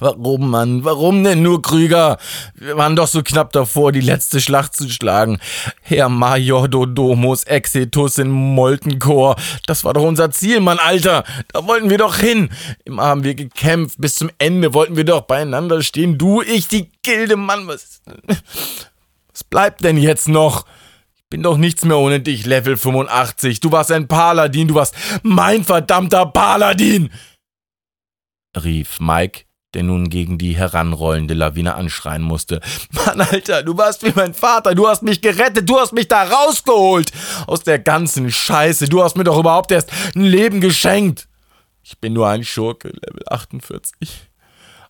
Warum, 0.01 0.51
Mann? 0.51 0.85
Warum 0.85 1.25
denn 1.25 1.43
nur 1.43 1.63
Krüger? 1.63 2.19
Wir 2.55 2.77
waren 2.77 2.97
doch 2.97 3.07
so 3.07 3.23
knapp 3.23 3.53
davor, 3.53 3.93
die 3.93 4.01
letzte 4.01 4.41
Schlacht 4.41 4.75
zu 4.75 4.89
schlagen. 4.89 5.39
Herr 5.83 6.09
Major 6.09 6.69
Dodomus 6.69 7.45
Exitus 7.45 8.19
in 8.19 8.31
Moltenchor. 8.31 9.37
Das 9.67 9.85
war 9.85 9.95
doch 9.95 10.03
unser 10.03 10.31
Ziel, 10.31 10.61
Mann, 10.61 10.79
Alter. 10.79 11.25
Da 11.53 11.67
wollten 11.67 11.91
wir 11.91 11.99
doch 11.99 12.17
hin. 12.17 12.51
Immer 12.85 13.05
haben 13.05 13.25
wir 13.25 13.35
gekämpft. 13.35 14.01
Bis 14.01 14.17
zum 14.17 14.31
Ende 14.39 14.75
wollten 14.75 14.97
wir 14.97 15.05
doch 15.05 15.23
beieinander 15.23 15.83
stehen. 15.83 16.19
Du, 16.19 16.43
ich, 16.43 16.69
die 16.69 16.91
Gilde, 17.03 17.37
Mann. 17.37 17.67
Was, 17.69 18.03
was 19.33 19.45
bleibt 19.45 19.85
denn 19.85 19.97
jetzt 19.97 20.29
noch? 20.29 20.67
Ich 21.17 21.29
bin 21.31 21.43
doch 21.43 21.59
nichts 21.59 21.85
mehr 21.85 21.99
ohne 21.99 22.21
dich, 22.21 22.47
Level 22.47 22.77
85. 22.77 23.61
Du 23.61 23.71
warst 23.71 23.93
ein 23.93 24.09
Paladin. 24.09 24.69
Du 24.69 24.75
warst 24.75 24.95
mein 25.23 25.65
verdammter 25.65 26.27
Paladin 26.27 27.11
rief 28.59 29.01
Mike 29.01 29.45
der 29.79 29.85
nun 29.85 30.11
gegen 30.11 30.39
die 30.39 30.57
heranrollende 30.57 31.35
Lawine 31.35 31.77
anschreien 31.77 32.23
musste. 32.23 32.61
Mann, 32.91 33.21
Alter, 33.21 33.63
du 33.63 33.79
warst 33.79 34.05
wie 34.05 34.13
mein 34.13 34.35
Vater, 34.35 34.75
du 34.75 34.89
hast 34.89 35.05
mich 35.05 35.21
gerettet, 35.21 35.71
du 35.71 35.79
hast 35.79 35.93
mich 35.93 36.09
da 36.09 36.25
rausgeholt 36.25 37.13
aus 37.47 37.63
der 37.63 37.79
ganzen 37.79 38.33
Scheiße, 38.33 38.89
du 38.89 39.05
hast 39.05 39.17
mir 39.17 39.23
doch 39.23 39.39
überhaupt 39.39 39.71
erst 39.71 39.93
ein 40.17 40.25
Leben 40.25 40.61
geschenkt. 40.61 41.29
Ich 41.85 41.97
bin 41.99 42.13
nur 42.13 42.29
ein 42.29 42.43
Schurke, 42.43 42.89
Level 42.89 43.23
48. 43.29 44.29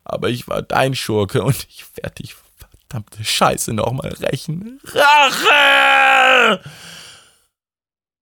Aber 0.05 0.31
ich 0.31 0.49
war 0.49 0.63
dein 0.63 0.95
Schurke 0.95 1.43
und 1.43 1.67
ich 1.69 1.85
werde 1.95 2.23
dich 2.23 2.35
verdammte 2.57 3.23
Scheiße 3.23 3.75
nochmal 3.75 4.15
rächen. 4.23 4.81
Rache! 4.85 6.61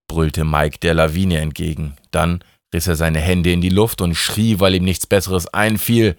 brüllte 0.09 0.43
Mike 0.43 0.79
der 0.81 0.95
Lawine 0.95 1.39
entgegen. 1.39 1.97
Dann 2.11 2.43
riss 2.75 2.89
er 2.89 2.97
seine 2.97 3.21
Hände 3.21 3.53
in 3.53 3.61
die 3.61 3.69
Luft 3.69 4.01
und 4.01 4.17
schrie, 4.17 4.59
weil 4.59 4.75
ihm 4.75 4.85
nichts 4.85 5.07
Besseres 5.07 5.47
einfiel 5.47 6.17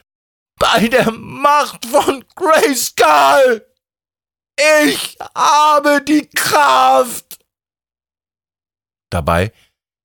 bei 0.58 0.88
der 0.88 1.12
Macht 1.12 1.86
von 1.86 2.24
Grayskull. 2.36 3.66
Ich 4.90 5.18
habe 5.36 6.02
die 6.04 6.28
Kraft. 6.28 7.40
Dabei 9.10 9.54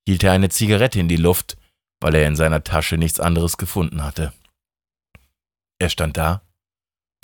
hielt 0.06 0.22
er 0.22 0.32
eine 0.32 0.50
Zigarette 0.50 1.00
in 1.00 1.08
die 1.08 1.16
Luft, 1.16 1.56
weil 2.00 2.14
er 2.14 2.26
in 2.26 2.36
seiner 2.36 2.62
Tasche 2.64 2.96
nichts 2.96 3.20
anderes 3.20 3.56
gefunden 3.56 4.02
hatte. 4.02 4.32
Er 5.78 5.88
stand 5.88 6.16
da, 6.16 6.42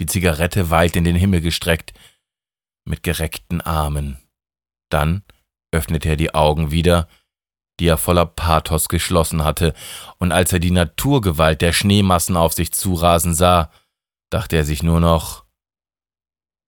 die 0.01 0.07
Zigarette 0.07 0.71
weit 0.71 0.97
in 0.97 1.05
den 1.05 1.17
Himmel 1.17 1.41
gestreckt, 1.41 1.93
mit 2.85 3.03
gereckten 3.03 3.61
Armen. 3.61 4.19
Dann 4.91 5.23
öffnete 5.71 6.09
er 6.09 6.17
die 6.17 6.35
Augen 6.35 6.71
wieder 6.71 7.09
die 7.81 7.87
er 7.87 7.99
voller 7.99 8.27
Pathos 8.27 8.89
geschlossen 8.89 9.45
hatte, 9.45 9.75
und 10.19 10.33
als 10.33 10.53
er 10.53 10.59
die 10.59 10.71
Naturgewalt 10.71 11.63
der 11.63 11.73
Schneemassen 11.73 12.37
auf 12.37 12.53
sich 12.53 12.73
zurasen 12.73 13.35
sah, 13.35 13.71
dachte 14.31 14.57
er 14.57 14.65
sich 14.65 14.83
nur 14.83 15.01
noch 15.01 15.45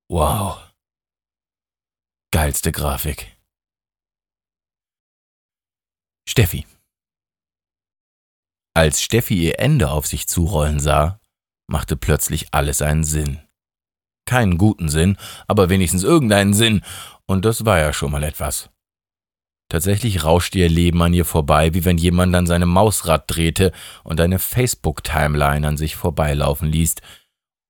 Wow. 0.09 0.59
Geilste 2.33 2.73
Grafik. 2.73 3.37
Steffi. 6.29 6.67
Als 8.75 9.02
Steffi 9.02 9.35
ihr 9.35 9.59
Ende 9.59 9.90
auf 9.90 10.07
sich 10.07 10.26
zurollen 10.26 10.81
sah, 10.81 11.21
machte 11.69 11.97
plötzlich 11.97 12.52
alles 12.52 12.83
einen 12.83 13.05
Sinn. 13.05 13.40
Keinen 14.26 14.59
guten 14.59 14.88
Sinn, 14.88 15.17
aber 15.47 15.71
wenigstens 15.71 16.02
irgendeinen 16.02 16.55
Sinn, 16.55 16.85
und 17.26 17.45
das 17.45 17.64
war 17.64 17.79
ja 17.79 17.93
schon 17.93 18.11
mal 18.11 18.23
etwas. 18.23 18.71
Tatsächlich 19.71 20.25
rauschte 20.25 20.59
ihr 20.59 20.69
Leben 20.69 21.00
an 21.00 21.15
ihr 21.15 21.25
vorbei, 21.25 21.73
wie 21.75 21.85
wenn 21.85 21.97
jemand 21.97 22.35
an 22.35 22.45
seinem 22.45 22.69
Mausrad 22.69 23.25
drehte 23.29 23.71
und 24.03 24.21
eine 24.21 24.41
Facebook-Timeline 24.41 25.67
an 25.67 25.77
sich 25.77 25.95
vorbeilaufen 25.95 26.69
ließ. 26.69 26.97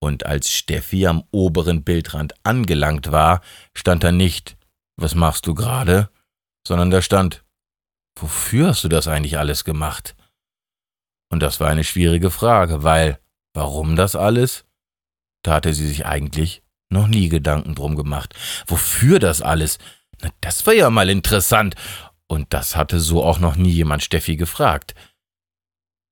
Und 0.03 0.25
als 0.25 0.51
Steffi 0.51 1.07
am 1.07 1.25
oberen 1.31 1.85
Bildrand 1.85 2.35
angelangt 2.43 3.13
war, 3.13 3.43
stand 3.77 4.03
da 4.03 4.13
nicht, 4.13 4.57
was 4.97 5.15
machst 5.15 5.47
du 5.47 5.55
gerade, 5.55 6.09
sondern 6.67 6.91
da 6.91 7.03
stand, 7.03 7.45
wofür 8.19 8.69
hast 8.69 8.83
du 8.83 8.89
das 8.89 9.07
eigentlich 9.07 9.37
alles 9.37 9.65
gemacht? 9.65 10.17
Und 11.31 11.43
das 11.43 11.61
war 11.61 11.69
eine 11.69 11.85
schwierige 11.85 12.31
Frage, 12.31 12.83
weil, 12.83 13.21
warum 13.53 13.95
das 13.95 14.17
alles? 14.17 14.65
Da 15.43 15.53
hatte 15.53 15.75
sie 15.75 15.87
sich 15.87 16.07
eigentlich 16.07 16.63
noch 16.89 17.09
nie 17.09 17.29
Gedanken 17.29 17.75
drum 17.75 17.95
gemacht. 17.95 18.35
Wofür 18.67 19.19
das 19.19 19.43
alles? 19.43 19.79
Das 20.41 20.67
war 20.67 20.75
ja 20.75 20.91
mal 20.91 21.11
interessant. 21.11 21.75
Und 22.27 22.47
das 22.51 22.77
hatte 22.77 23.01
so 23.01 23.25
auch 23.25 23.41
noch 23.41 23.57
nie 23.57 23.71
jemand 23.71 24.05
Steffi 24.05 24.37
gefragt. 24.37 24.95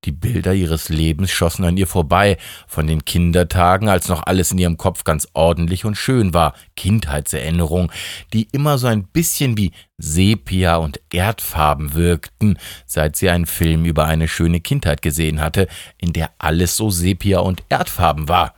Die 0.05 0.13
Bilder 0.13 0.55
ihres 0.55 0.89
Lebens 0.89 1.31
schossen 1.31 1.65
an 1.65 1.77
ihr 1.77 1.89
vorbei, 1.89 2.39
von 2.69 2.87
den 2.87 3.05
Kindertagen, 3.05 3.89
als 3.89 4.09
noch 4.09 4.23
alles 4.25 4.53
in 4.53 4.59
ihrem 4.59 4.77
Kopf 4.77 5.03
ganz 5.03 5.27
ordentlich 5.33 5.85
und 5.85 5.97
schön 5.97 6.33
war, 6.33 6.55
Kindheitserinnerungen, 6.77 7.91
die 8.33 8.49
immer 8.53 8.79
so 8.79 8.87
ein 8.87 9.05
bisschen 9.05 9.57
wie 9.57 9.73
Sepia 9.97 10.77
und 10.77 11.01
Erdfarben 11.11 11.95
wirkten, 11.95 12.59
seit 12.87 13.17
sie 13.17 13.29
einen 13.29 13.47
Film 13.47 13.85
über 13.85 14.07
eine 14.07 14.29
schöne 14.29 14.61
Kindheit 14.61 15.03
gesehen 15.03 15.41
hatte, 15.41 15.67
in 15.99 16.13
der 16.13 16.31
alles 16.39 16.77
so 16.77 16.91
Sepia 16.91 17.41
und 17.41 17.65
Erdfarben 17.69 18.29
war. 18.29 18.55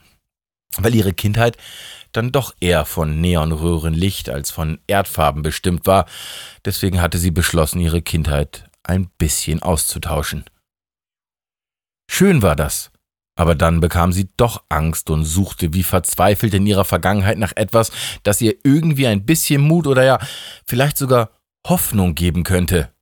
Weil 0.77 0.95
ihre 0.95 1.15
Kindheit 1.15 1.57
dann 2.12 2.33
doch 2.33 2.55
eher 2.61 2.85
von 2.85 3.20
Neonröhrenlicht 3.20 4.31
als 4.31 4.51
von 4.51 4.79
Erdfarben 4.87 5.42
bestimmt 5.42 5.87
war, 5.87 6.07
deswegen 6.64 7.01
hatte 7.01 7.18
sie 7.18 7.31
beschlossen, 7.31 7.81
ihre 7.81 8.03
Kindheit 8.03 8.68
ein 8.83 9.09
bisschen 9.18 9.62
auszutauschen. 9.62 10.44
Schön 12.11 12.42
war 12.42 12.57
das, 12.57 12.90
aber 13.37 13.55
dann 13.55 13.81
bekam 13.81 14.12
sie 14.12 14.29
doch 14.37 14.64
Angst 14.68 15.11
und 15.11 15.25
suchte 15.25 15.73
wie 15.73 15.85
verzweifelt 15.85 16.55
in 16.55 16.66
ihrer 16.66 16.85
Vergangenheit 16.85 17.38
nach 17.38 17.53
etwas, 17.55 17.92
das 18.23 18.40
ihr 18.40 18.57
irgendwie 18.64 19.07
ein 19.07 19.25
bisschen 19.25 19.62
Mut 19.62 19.87
oder 19.87 20.05
ja 20.05 20.18
vielleicht 20.66 20.99
sogar 20.99 21.31
Hoffnung 21.66 22.14
geben 22.14 22.42
könnte. 22.42 22.92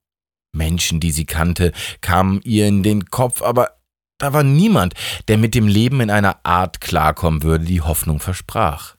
Menschen, 0.52 1.00
die 1.00 1.12
sie 1.12 1.24
kannte, 1.24 1.72
kamen 2.00 2.40
ihr 2.44 2.66
in 2.66 2.82
den 2.82 3.06
Kopf, 3.06 3.42
aber 3.42 3.78
da 4.18 4.32
war 4.32 4.42
niemand, 4.42 4.94
der 5.28 5.38
mit 5.38 5.54
dem 5.54 5.68
Leben 5.68 6.00
in 6.00 6.10
einer 6.10 6.44
Art 6.44 6.80
klarkommen 6.80 7.42
würde, 7.42 7.64
die 7.64 7.80
Hoffnung 7.80 8.20
versprach. 8.20 8.97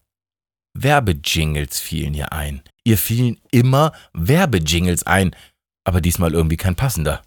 Werbejingles 0.84 1.80
fielen 1.80 2.14
ihr 2.14 2.32
ein. 2.32 2.62
Ihr 2.84 2.98
fielen 2.98 3.40
immer 3.52 3.94
Werbejingles 4.14 5.04
ein, 5.04 5.36
aber 5.84 6.02
diesmal 6.02 6.34
irgendwie 6.34 6.58
kein 6.58 6.76
passender. 6.76 7.22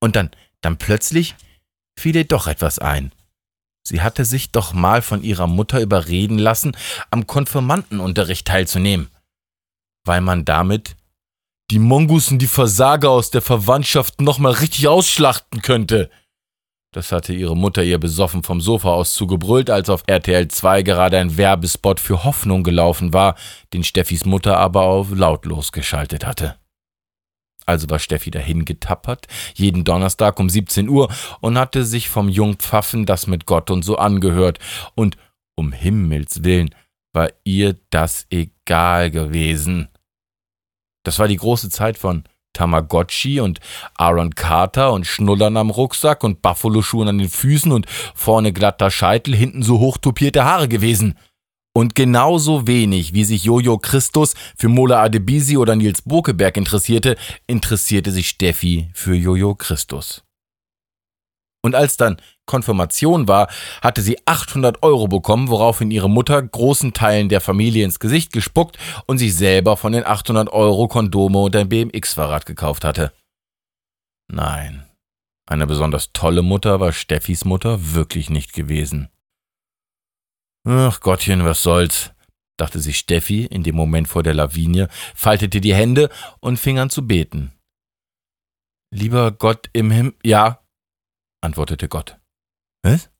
Und 0.00 0.16
dann, 0.16 0.30
dann 0.60 0.78
plötzlich 0.78 1.34
fiel 1.98 2.16
ihr 2.16 2.24
doch 2.24 2.46
etwas 2.46 2.78
ein. 2.78 3.12
Sie 3.86 4.00
hatte 4.00 4.24
sich 4.24 4.50
doch 4.50 4.72
mal 4.72 5.02
von 5.02 5.22
ihrer 5.22 5.46
Mutter 5.46 5.80
überreden 5.80 6.38
lassen, 6.38 6.76
am 7.10 7.26
Konfirmandenunterricht 7.26 8.46
teilzunehmen, 8.46 9.10
weil 10.04 10.22
man 10.22 10.44
damit 10.44 10.96
die 11.70 11.78
Mongusen, 11.78 12.38
die 12.38 12.46
Versager 12.46 13.10
aus 13.10 13.30
der 13.30 13.42
Verwandtschaft 13.42 14.20
nochmal 14.20 14.52
richtig 14.52 14.88
ausschlachten 14.88 15.60
könnte. 15.62 16.10
Das 16.94 17.10
hatte 17.10 17.32
ihre 17.32 17.56
Mutter 17.56 17.82
ihr 17.82 17.98
besoffen 17.98 18.44
vom 18.44 18.60
Sofa 18.60 18.90
aus 18.90 19.14
zugebrüllt, 19.14 19.68
als 19.68 19.90
auf 19.90 20.04
RTL 20.06 20.46
2 20.46 20.82
gerade 20.82 21.18
ein 21.18 21.36
Werbespot 21.36 21.98
für 21.98 22.22
Hoffnung 22.22 22.62
gelaufen 22.62 23.12
war, 23.12 23.34
den 23.72 23.82
Steffis 23.82 24.24
Mutter 24.24 24.58
aber 24.58 24.82
auf 24.82 25.10
lautlos 25.10 25.72
geschaltet 25.72 26.24
hatte. 26.24 26.54
Also 27.66 27.90
war 27.90 27.98
Steffi 27.98 28.30
dahin 28.30 28.64
getappert, 28.64 29.26
jeden 29.54 29.82
Donnerstag 29.82 30.38
um 30.38 30.48
17 30.48 30.88
Uhr 30.88 31.12
und 31.40 31.58
hatte 31.58 31.84
sich 31.84 32.08
vom 32.08 32.28
Jungpfaffen 32.28 33.06
das 33.06 33.26
mit 33.26 33.44
Gott 33.44 33.72
und 33.72 33.84
so 33.84 33.96
angehört. 33.96 34.60
Und 34.94 35.16
um 35.56 35.72
Himmels 35.72 36.44
willen 36.44 36.72
war 37.12 37.30
ihr 37.42 37.74
das 37.90 38.28
egal 38.30 39.10
gewesen. 39.10 39.88
Das 41.02 41.18
war 41.18 41.26
die 41.26 41.38
große 41.38 41.70
Zeit 41.70 41.98
von 41.98 42.22
Tamagotchi 42.54 43.40
und 43.40 43.60
Aaron 43.98 44.34
Carter 44.34 44.92
und 44.92 45.06
Schnullern 45.06 45.58
am 45.58 45.68
Rucksack 45.68 46.24
und 46.24 46.40
Buffalo-Schuhen 46.40 47.08
an 47.08 47.18
den 47.18 47.28
Füßen 47.28 47.70
und 47.70 47.86
vorne 48.14 48.54
glatter 48.54 48.90
Scheitel, 48.90 49.36
hinten 49.36 49.62
so 49.62 49.78
hochtopierte 49.78 50.44
Haare 50.46 50.68
gewesen. 50.68 51.18
Und 51.76 51.94
genauso 51.94 52.66
wenig, 52.66 53.14
wie 53.14 53.24
sich 53.24 53.44
Jojo 53.44 53.78
Christus 53.78 54.34
für 54.56 54.68
Mola 54.68 55.02
Adebisi 55.02 55.56
oder 55.56 55.74
Nils 55.74 56.02
Bokeberg 56.02 56.56
interessierte, 56.56 57.16
interessierte 57.46 58.12
sich 58.12 58.28
Steffi 58.28 58.90
für 58.94 59.14
Jojo 59.14 59.56
Christus. 59.56 60.22
Und 61.64 61.74
als 61.74 61.96
dann 61.96 62.18
Konfirmation 62.44 63.26
war, 63.26 63.48
hatte 63.80 64.02
sie 64.02 64.18
800 64.26 64.82
Euro 64.82 65.08
bekommen, 65.08 65.48
woraufhin 65.48 65.90
ihre 65.90 66.10
Mutter 66.10 66.42
großen 66.42 66.92
Teilen 66.92 67.30
der 67.30 67.40
Familie 67.40 67.86
ins 67.86 67.98
Gesicht 67.98 68.34
gespuckt 68.34 68.76
und 69.06 69.16
sich 69.16 69.34
selber 69.34 69.78
von 69.78 69.92
den 69.92 70.04
800 70.04 70.50
Euro 70.50 70.88
Kondome 70.88 71.38
und 71.38 71.56
ein 71.56 71.70
BMX-Fahrrad 71.70 72.44
gekauft 72.44 72.84
hatte. 72.84 73.14
Nein, 74.30 74.84
eine 75.46 75.66
besonders 75.66 76.12
tolle 76.12 76.42
Mutter 76.42 76.80
war 76.80 76.92
Steffis 76.92 77.46
Mutter 77.46 77.94
wirklich 77.94 78.28
nicht 78.28 78.52
gewesen. 78.52 79.08
Ach 80.66 81.00
Gottchen, 81.00 81.46
was 81.46 81.62
soll's, 81.62 82.12
dachte 82.58 82.78
sich 82.78 82.98
Steffi 82.98 83.46
in 83.46 83.62
dem 83.62 83.74
Moment 83.74 84.06
vor 84.06 84.22
der 84.22 84.34
Lavinie, 84.34 84.88
faltete 85.14 85.62
die 85.62 85.74
Hände 85.74 86.10
und 86.40 86.58
fing 86.58 86.78
an 86.78 86.90
zu 86.90 87.06
beten. 87.06 87.54
Lieber 88.90 89.32
Gott 89.32 89.70
im 89.72 89.90
Himmel, 89.90 90.14
ja, 90.22 90.60
antwortete 91.44 91.88
Gott. 91.88 92.18
Was? 92.82 93.10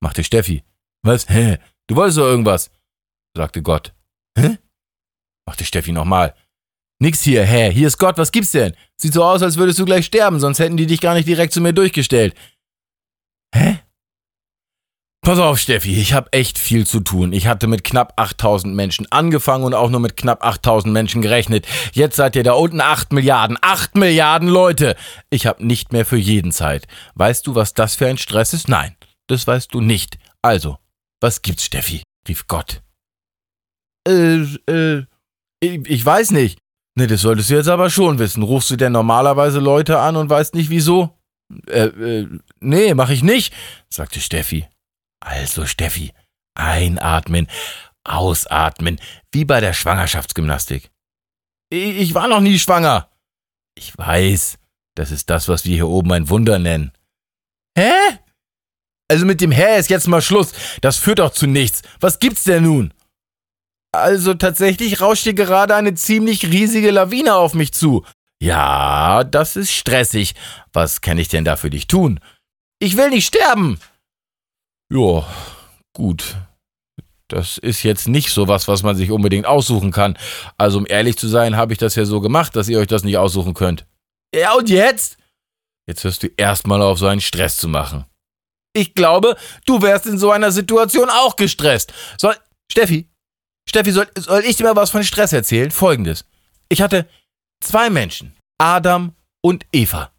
machte 0.00 0.22
Steffi. 0.24 0.64
Was? 1.02 1.28
Hä? 1.28 1.58
Du 1.86 1.96
wolltest 1.96 2.18
doch 2.18 2.26
irgendwas, 2.26 2.70
sagte 3.36 3.62
Gott. 3.62 3.94
Hä? 4.38 4.58
machte 5.46 5.64
Steffi 5.64 5.92
nochmal. 5.92 6.34
Nix 7.00 7.22
hier, 7.22 7.44
hä? 7.46 7.70
Hier 7.72 7.86
ist 7.86 7.98
Gott, 7.98 8.18
was 8.18 8.32
gibt's 8.32 8.52
denn? 8.52 8.74
Sieht 9.00 9.14
so 9.14 9.24
aus, 9.24 9.42
als 9.42 9.56
würdest 9.56 9.78
du 9.78 9.84
gleich 9.84 10.06
sterben, 10.06 10.40
sonst 10.40 10.58
hätten 10.58 10.76
die 10.76 10.86
dich 10.86 11.00
gar 11.00 11.14
nicht 11.14 11.28
direkt 11.28 11.52
zu 11.52 11.60
mir 11.60 11.72
durchgestellt. 11.72 12.34
Hä? 13.54 13.78
Pass 15.28 15.40
auf, 15.40 15.58
Steffi, 15.58 15.94
ich 16.00 16.14
habe 16.14 16.32
echt 16.32 16.56
viel 16.56 16.86
zu 16.86 17.00
tun. 17.00 17.34
Ich 17.34 17.48
hatte 17.48 17.66
mit 17.66 17.84
knapp 17.84 18.14
8000 18.16 18.74
Menschen 18.74 19.06
angefangen 19.12 19.64
und 19.64 19.74
auch 19.74 19.90
nur 19.90 20.00
mit 20.00 20.16
knapp 20.16 20.42
8000 20.42 20.90
Menschen 20.90 21.20
gerechnet. 21.20 21.66
Jetzt 21.92 22.16
seid 22.16 22.34
ihr 22.34 22.44
da 22.44 22.54
unten 22.54 22.80
8 22.80 23.12
Milliarden. 23.12 23.58
8 23.60 23.94
Milliarden 23.94 24.48
Leute! 24.48 24.96
Ich 25.28 25.46
habe 25.46 25.66
nicht 25.66 25.92
mehr 25.92 26.06
für 26.06 26.16
jeden 26.16 26.50
Zeit. 26.50 26.86
Weißt 27.14 27.46
du, 27.46 27.54
was 27.54 27.74
das 27.74 27.94
für 27.94 28.06
ein 28.06 28.16
Stress 28.16 28.54
ist? 28.54 28.70
Nein, 28.70 28.96
das 29.26 29.46
weißt 29.46 29.74
du 29.74 29.82
nicht. 29.82 30.18
Also, 30.40 30.78
was 31.20 31.42
gibt's, 31.42 31.66
Steffi? 31.66 32.02
rief 32.26 32.46
Gott. 32.46 32.80
Äh, 34.08 34.44
äh, 34.66 35.04
ich, 35.60 35.90
ich 35.90 36.06
weiß 36.06 36.30
nicht. 36.30 36.58
Ne, 36.96 37.06
das 37.06 37.20
solltest 37.20 37.50
du 37.50 37.54
jetzt 37.56 37.68
aber 37.68 37.90
schon 37.90 38.18
wissen. 38.18 38.42
Rufst 38.42 38.70
du 38.70 38.76
denn 38.76 38.92
normalerweise 38.92 39.60
Leute 39.60 39.98
an 39.98 40.16
und 40.16 40.30
weißt 40.30 40.54
nicht 40.54 40.70
wieso? 40.70 41.18
Äh, 41.66 41.88
äh, 41.88 42.28
nee, 42.60 42.94
mach 42.94 43.10
ich 43.10 43.22
nicht, 43.22 43.52
sagte 43.90 44.20
Steffi. 44.20 44.66
Also, 45.20 45.66
Steffi, 45.66 46.12
einatmen, 46.54 47.48
ausatmen, 48.04 49.00
wie 49.32 49.44
bei 49.44 49.60
der 49.60 49.72
Schwangerschaftsgymnastik. 49.72 50.90
Ich 51.70 52.14
war 52.14 52.28
noch 52.28 52.40
nie 52.40 52.58
schwanger. 52.58 53.10
Ich 53.76 53.96
weiß, 53.96 54.58
das 54.94 55.10
ist 55.10 55.30
das, 55.30 55.48
was 55.48 55.64
wir 55.64 55.74
hier 55.74 55.88
oben 55.88 56.12
ein 56.12 56.28
Wunder 56.28 56.58
nennen. 56.58 56.92
Hä? 57.76 57.92
Also 59.10 59.24
mit 59.24 59.40
dem 59.40 59.52
Hä 59.52 59.78
ist 59.78 59.90
jetzt 59.90 60.08
mal 60.08 60.22
Schluss. 60.22 60.52
Das 60.80 60.96
führt 60.96 61.18
doch 61.18 61.32
zu 61.32 61.46
nichts. 61.46 61.82
Was 62.00 62.18
gibt's 62.18 62.44
denn 62.44 62.64
nun? 62.64 62.92
Also 63.92 64.34
tatsächlich 64.34 65.00
rauscht 65.00 65.22
hier 65.24 65.34
gerade 65.34 65.74
eine 65.74 65.94
ziemlich 65.94 66.46
riesige 66.46 66.90
Lawine 66.90 67.34
auf 67.34 67.54
mich 67.54 67.72
zu. 67.72 68.04
Ja, 68.40 69.24
das 69.24 69.56
ist 69.56 69.72
stressig. 69.72 70.34
Was 70.72 71.00
kann 71.00 71.18
ich 71.18 71.28
denn 71.28 71.44
da 71.44 71.56
für 71.56 71.70
dich 71.70 71.86
tun? 71.86 72.20
Ich 72.80 72.96
will 72.96 73.10
nicht 73.10 73.26
sterben. 73.26 73.80
Ja, 74.92 75.26
gut. 75.94 76.36
Das 77.28 77.58
ist 77.58 77.82
jetzt 77.82 78.08
nicht 78.08 78.30
so 78.30 78.48
was, 78.48 78.68
was 78.68 78.82
man 78.82 78.96
sich 78.96 79.10
unbedingt 79.10 79.44
aussuchen 79.46 79.92
kann. 79.92 80.16
Also 80.56 80.78
um 80.78 80.86
ehrlich 80.88 81.18
zu 81.18 81.28
sein, 81.28 81.56
habe 81.56 81.72
ich 81.72 81.78
das 81.78 81.94
ja 81.94 82.06
so 82.06 82.20
gemacht, 82.20 82.56
dass 82.56 82.68
ihr 82.68 82.78
euch 82.78 82.86
das 82.86 83.04
nicht 83.04 83.18
aussuchen 83.18 83.52
könnt. 83.52 83.86
Ja, 84.34 84.54
und 84.54 84.70
jetzt? 84.70 85.18
Jetzt 85.86 86.04
hörst 86.04 86.22
du 86.22 86.28
erstmal 86.36 86.80
auf, 86.80 86.98
so 86.98 87.06
einen 87.06 87.20
Stress 87.20 87.58
zu 87.58 87.68
machen. 87.68 88.06
Ich 88.74 88.94
glaube, 88.94 89.36
du 89.66 89.82
wärst 89.82 90.06
in 90.06 90.18
so 90.18 90.30
einer 90.30 90.52
Situation 90.52 91.10
auch 91.10 91.36
gestresst. 91.36 91.92
Soll, 92.18 92.36
Steffi, 92.70 93.08
Steffi, 93.68 93.92
soll, 93.92 94.08
soll 94.16 94.44
ich 94.44 94.56
dir 94.56 94.64
mal 94.64 94.76
was 94.76 94.90
von 94.90 95.04
Stress 95.04 95.32
erzählen? 95.32 95.70
Folgendes. 95.70 96.24
Ich 96.68 96.80
hatte 96.80 97.06
zwei 97.60 97.90
Menschen, 97.90 98.36
Adam 98.58 99.14
und 99.42 99.66
Eva. 99.72 100.12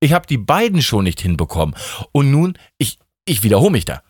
Ich 0.00 0.12
habe 0.12 0.26
die 0.26 0.38
beiden 0.38 0.82
schon 0.82 1.04
nicht 1.04 1.20
hinbekommen. 1.20 1.74
Und 2.12 2.30
nun, 2.30 2.58
ich, 2.78 2.98
ich 3.24 3.42
wiederhole 3.42 3.70
mich 3.70 3.84
da. 3.84 4.02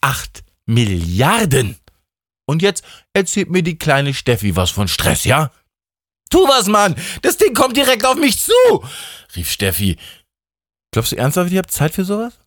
Acht 0.00 0.44
Milliarden. 0.66 1.76
Und 2.46 2.62
jetzt 2.62 2.84
erzählt 3.14 3.50
mir 3.50 3.62
die 3.62 3.78
kleine 3.78 4.14
Steffi 4.14 4.54
was 4.56 4.70
von 4.70 4.88
Stress, 4.88 5.24
ja? 5.24 5.50
Tu 6.30 6.38
was, 6.46 6.66
Mann! 6.66 6.94
Das 7.22 7.38
Ding 7.38 7.54
kommt 7.54 7.76
direkt 7.76 8.04
auf 8.04 8.16
mich 8.16 8.40
zu! 8.40 8.52
rief 9.34 9.50
Steffi. 9.50 9.96
Glaubst 10.92 11.12
du 11.12 11.16
ernsthaft, 11.16 11.50
ihr 11.50 11.58
habt 11.58 11.70
Zeit 11.70 11.94
für 11.94 12.04
sowas? 12.04 12.38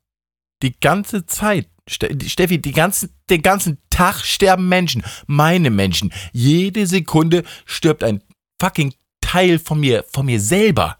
Die 0.61 0.79
ganze 0.79 1.25
Zeit. 1.25 1.67
Steffi, 1.87 2.61
die 2.61 2.71
ganzen, 2.71 3.15
den 3.29 3.41
ganzen 3.41 3.79
Tag 3.89 4.23
sterben 4.23 4.69
Menschen. 4.69 5.03
Meine 5.25 5.71
Menschen. 5.71 6.13
Jede 6.31 6.85
Sekunde 6.85 7.43
stirbt 7.65 8.03
ein 8.03 8.23
fucking 8.61 8.93
Teil 9.19 9.59
von 9.59 9.79
mir, 9.79 10.05
von 10.11 10.27
mir 10.27 10.39
selber. 10.39 10.97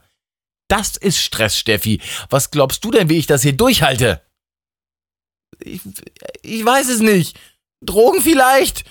Das 0.68 0.96
ist 0.96 1.18
Stress, 1.18 1.56
Steffi. 1.56 2.00
Was 2.30 2.50
glaubst 2.50 2.84
du 2.84 2.90
denn, 2.90 3.08
wie 3.08 3.18
ich 3.18 3.26
das 3.26 3.42
hier 3.42 3.56
durchhalte? 3.56 4.22
Ich, 5.60 5.80
ich 6.42 6.64
weiß 6.64 6.88
es 6.88 7.00
nicht. 7.00 7.38
Drogen 7.80 8.20
vielleicht? 8.20 8.84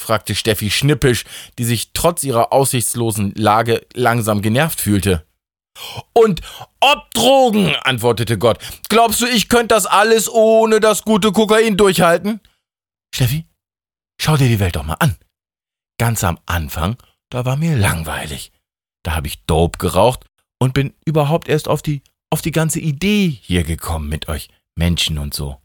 fragte 0.00 0.34
Steffi 0.34 0.70
schnippisch, 0.70 1.24
die 1.58 1.64
sich 1.64 1.92
trotz 1.92 2.22
ihrer 2.22 2.52
aussichtslosen 2.52 3.32
Lage 3.34 3.86
langsam 3.94 4.42
genervt 4.42 4.80
fühlte. 4.80 5.26
Und 6.12 6.40
ob 6.80 7.10
Drogen, 7.12 7.74
antwortete 7.82 8.38
Gott. 8.38 8.58
Glaubst 8.88 9.20
du, 9.20 9.26
ich 9.26 9.48
könnte 9.48 9.74
das 9.74 9.86
alles 9.86 10.28
ohne 10.30 10.80
das 10.80 11.02
gute 11.02 11.32
Kokain 11.32 11.76
durchhalten? 11.76 12.40
Steffi, 13.14 13.46
schau 14.20 14.36
dir 14.36 14.48
die 14.48 14.60
Welt 14.60 14.76
doch 14.76 14.84
mal 14.84 14.94
an. 14.94 15.16
Ganz 15.98 16.24
am 16.24 16.38
Anfang, 16.46 16.96
da 17.30 17.44
war 17.44 17.56
mir 17.56 17.76
langweilig. 17.76 18.52
Da 19.04 19.14
habe 19.14 19.26
ich 19.26 19.44
Dope 19.46 19.78
geraucht 19.78 20.24
und 20.58 20.74
bin 20.74 20.94
überhaupt 21.04 21.48
erst 21.48 21.68
auf 21.68 21.82
die, 21.82 22.02
auf 22.30 22.42
die 22.42 22.52
ganze 22.52 22.80
Idee 22.80 23.28
hier 23.28 23.64
gekommen 23.64 24.08
mit 24.08 24.28
euch 24.28 24.48
Menschen 24.76 25.18
und 25.18 25.34
so. 25.34 25.60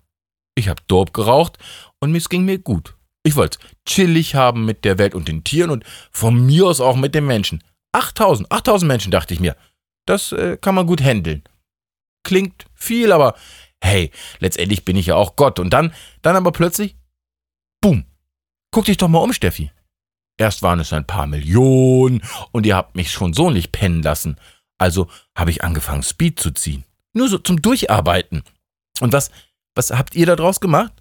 Ich 0.56 0.68
habe 0.68 0.82
Dope 0.88 1.12
geraucht 1.12 1.58
und 2.00 2.16
es 2.16 2.30
ging 2.30 2.46
mir 2.46 2.60
gut. 2.60 2.96
Ich 3.24 3.36
wollte 3.36 3.58
chillig 3.86 4.36
haben 4.36 4.66
mit 4.66 4.86
der 4.86 4.98
Welt 4.98 5.16
und 5.16 5.28
den 5.28 5.44
Tieren 5.44 5.72
und 5.72 5.84
von 6.12 6.46
mir 6.46 6.68
aus 6.68 6.82
auch 6.82 6.96
mit 6.96 7.16
den 7.16 7.26
Menschen. 7.26 7.64
8000, 7.94 8.52
8000 8.52 8.88
Menschen, 8.88 9.12
dachte 9.12 9.34
ich 9.34 9.40
mir. 9.40 9.56
Das 10.06 10.32
äh, 10.34 10.58
kann 10.58 10.76
man 10.76 10.88
gut 10.88 11.02
handeln. 11.02 11.44
Klingt 12.24 12.66
viel, 12.74 13.12
aber 13.12 13.36
hey, 13.82 14.12
letztendlich 14.40 14.86
bin 14.86 14.96
ich 14.96 15.08
ja 15.08 15.16
auch 15.16 15.36
Gott. 15.36 15.60
Und 15.60 15.72
dann, 15.72 15.94
dann 16.22 16.36
aber 16.36 16.52
plötzlich, 16.52 16.96
boom. 17.82 18.06
Guck 18.72 18.86
dich 18.86 18.98
doch 18.98 19.08
mal 19.08 19.20
um, 19.20 19.34
Steffi. 19.34 19.72
Erst 20.38 20.64
waren 20.64 20.80
es 20.80 20.92
ein 20.92 21.06
paar 21.06 21.28
Millionen 21.28 22.24
und 22.52 22.66
ihr 22.66 22.76
habt 22.76 22.96
mich 22.96 23.12
schon 23.12 23.34
so 23.34 23.52
nicht 23.52 23.72
pennen 23.72 24.02
lassen. 24.02 24.38
Also 24.80 25.08
habe 25.36 25.52
ich 25.52 25.64
angefangen, 25.64 26.02
Speed 26.02 26.40
zu 26.40 26.52
ziehen. 26.52 26.84
Nur 27.14 27.30
so 27.30 27.38
zum 27.38 27.62
Durcharbeiten. 27.62 28.44
Und 29.00 29.14
was, 29.14 29.30
was 29.76 29.92
habt 29.92 30.16
ihr 30.16 30.26
daraus 30.26 30.60
gemacht? 30.60 30.94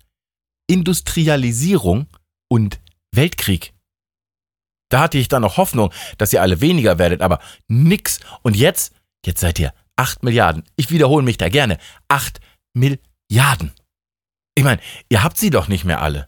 Industrialisierung 0.69 2.07
und 2.49 2.81
Weltkrieg. 3.15 3.75
Da 4.91 5.01
hatte 5.01 5.19
ich 5.19 5.29
dann 5.29 5.43
noch 5.43 5.57
Hoffnung, 5.57 5.93
dass 6.19 6.33
ihr 6.33 6.43
alle 6.43 6.61
weniger 6.61 6.99
werdet, 6.99 7.23
aber 7.23 7.41
nix. 7.69 8.21
Und 8.43 8.57
jetzt, 8.57 8.95
jetzt 9.25 9.41
seid 9.41 9.59
ihr 9.59 9.73
acht 9.97 10.23
Milliarden. 10.23 10.65
Ich 10.77 10.91
wiederhole 10.91 11.25
mich 11.25 11.39
da 11.39 11.49
gerne. 11.49 11.79
Acht 12.09 12.41
Milliarden. 12.75 13.73
Ich 14.55 14.65
meine, 14.65 14.81
ihr 15.09 15.23
habt 15.23 15.39
sie 15.39 15.51
doch 15.51 15.69
nicht 15.69 15.85
mehr 15.85 16.03
alle. 16.03 16.27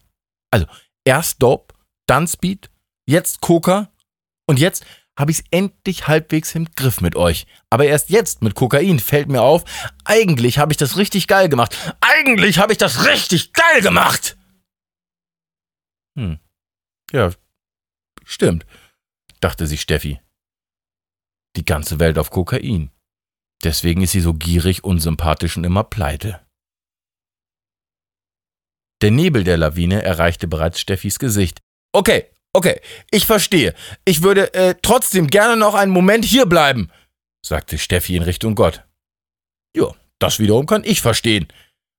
Also, 0.51 0.67
erst 1.05 1.43
Dope, 1.43 1.75
dann 2.07 2.27
Speed, 2.27 2.71
jetzt 3.07 3.41
Coca 3.41 3.91
und 4.47 4.59
jetzt 4.59 4.87
habe 5.19 5.31
ich 5.31 5.39
es 5.39 5.45
endlich 5.51 6.09
halbwegs 6.09 6.55
im 6.55 6.67
Griff 6.75 7.01
mit 7.01 7.17
euch. 7.17 7.47
Aber 7.71 7.87
erst 7.87 8.11
jetzt 8.11 8.43
mit 8.43 8.55
Kokain 8.55 8.99
fällt 8.99 9.29
mir 9.29 9.43
auf, 9.43 9.65
eigentlich 10.05 10.59
habe 10.59 10.73
ich 10.73 10.77
das 10.77 10.97
richtig 10.97 11.29
geil 11.29 11.49
gemacht. 11.49 11.77
Eigentlich 12.01 12.59
habe 12.59 12.73
ich 12.73 12.79
das 12.79 13.07
richtig 13.07 13.53
geil 13.53 13.81
gemacht. 13.81 14.37
Hm. 16.17 16.39
Ja, 17.13 17.31
Stimmt, 18.25 18.67
dachte 19.41 19.67
sich 19.67 19.83
Steffi. 19.83 20.21
Die 21.57 21.65
ganze 21.65 22.01
Welt 22.01 22.19
auf 22.19 22.31
Kokain. 22.31 22.91
Deswegen 23.63 24.03
ist 24.03 24.13
sie 24.13 24.21
so 24.21 24.35
gierig, 24.35 24.83
unsympathisch 24.83 25.57
und 25.57 25.65
immer 25.65 25.85
pleite. 25.85 26.45
Der 29.03 29.11
Nebel 29.11 29.45
der 29.45 29.59
Lawine 29.59 30.03
erreichte 30.03 30.49
bereits 30.49 30.81
Steffis 30.81 31.19
Gesicht. 31.19 31.61
Okay, 31.93 32.31
okay, 32.55 32.81
ich 33.11 33.27
verstehe. 33.27 33.75
Ich 34.07 34.23
würde 34.23 34.55
äh, 34.55 34.75
trotzdem 34.81 35.27
gerne 35.27 35.57
noch 35.57 35.75
einen 35.75 35.93
Moment 35.93 36.25
hier 36.25 36.47
bleiben, 36.47 36.91
sagte 37.45 37.77
Steffi 37.77 38.17
in 38.17 38.23
Richtung 38.23 38.55
Gott. 38.55 38.85
Jo, 39.77 39.95
das 40.19 40.39
wiederum 40.39 40.67
kann 40.67 40.85
ich 40.85 41.03
verstehen, 41.03 41.49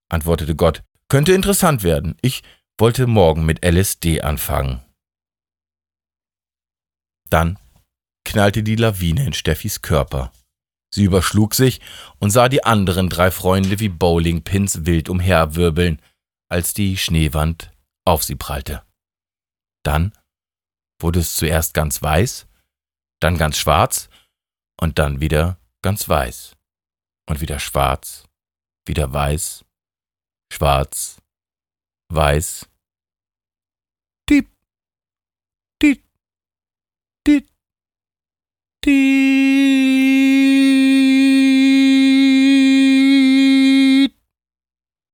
antwortete 0.10 0.56
Gott. 0.56 0.82
Könnte 1.08 1.34
interessant 1.34 1.84
werden. 1.84 2.18
Ich 2.22 2.42
wollte 2.80 3.06
morgen 3.06 3.46
mit 3.46 3.64
LSD 3.64 4.22
anfangen. 4.22 4.84
Dann 7.30 7.60
knallte 8.26 8.64
die 8.64 8.76
Lawine 8.76 9.26
in 9.26 9.34
Steffis 9.34 9.82
Körper. 9.82 10.32
Sie 10.94 11.04
überschlug 11.04 11.54
sich 11.54 11.82
und 12.20 12.32
sah 12.32 12.50
die 12.50 12.64
anderen 12.64 13.10
drei 13.10 13.30
Freunde 13.30 13.80
wie 13.80 13.90
Bowlingpins 13.90 14.86
wild 14.86 15.10
umherwirbeln, 15.10 16.02
als 16.50 16.74
die 16.74 16.98
Schneewand 16.98 17.72
auf 18.06 18.24
sie 18.24 18.36
prallte. 18.36 18.84
Dann 19.84 20.14
wurde 21.06 21.20
es 21.20 21.36
zuerst 21.36 21.76
ganz 21.76 22.02
weiß, 22.02 22.48
dann 23.20 23.38
ganz 23.38 23.60
schwarz 23.60 24.10
und 24.82 24.98
dann 24.98 25.22
wieder 25.22 25.60
ganz 25.84 26.10
weiß 26.10 26.56
und 27.30 27.42
wieder 27.42 27.60
schwarz, 27.60 28.24
wieder 28.88 29.14
weiß, 29.14 29.66
schwarz, 30.52 31.22
weiß, 32.10 32.68
diep, 34.28 34.50
diep, 35.80 36.04
Dee. 37.28 37.46
Dee. 38.84 39.86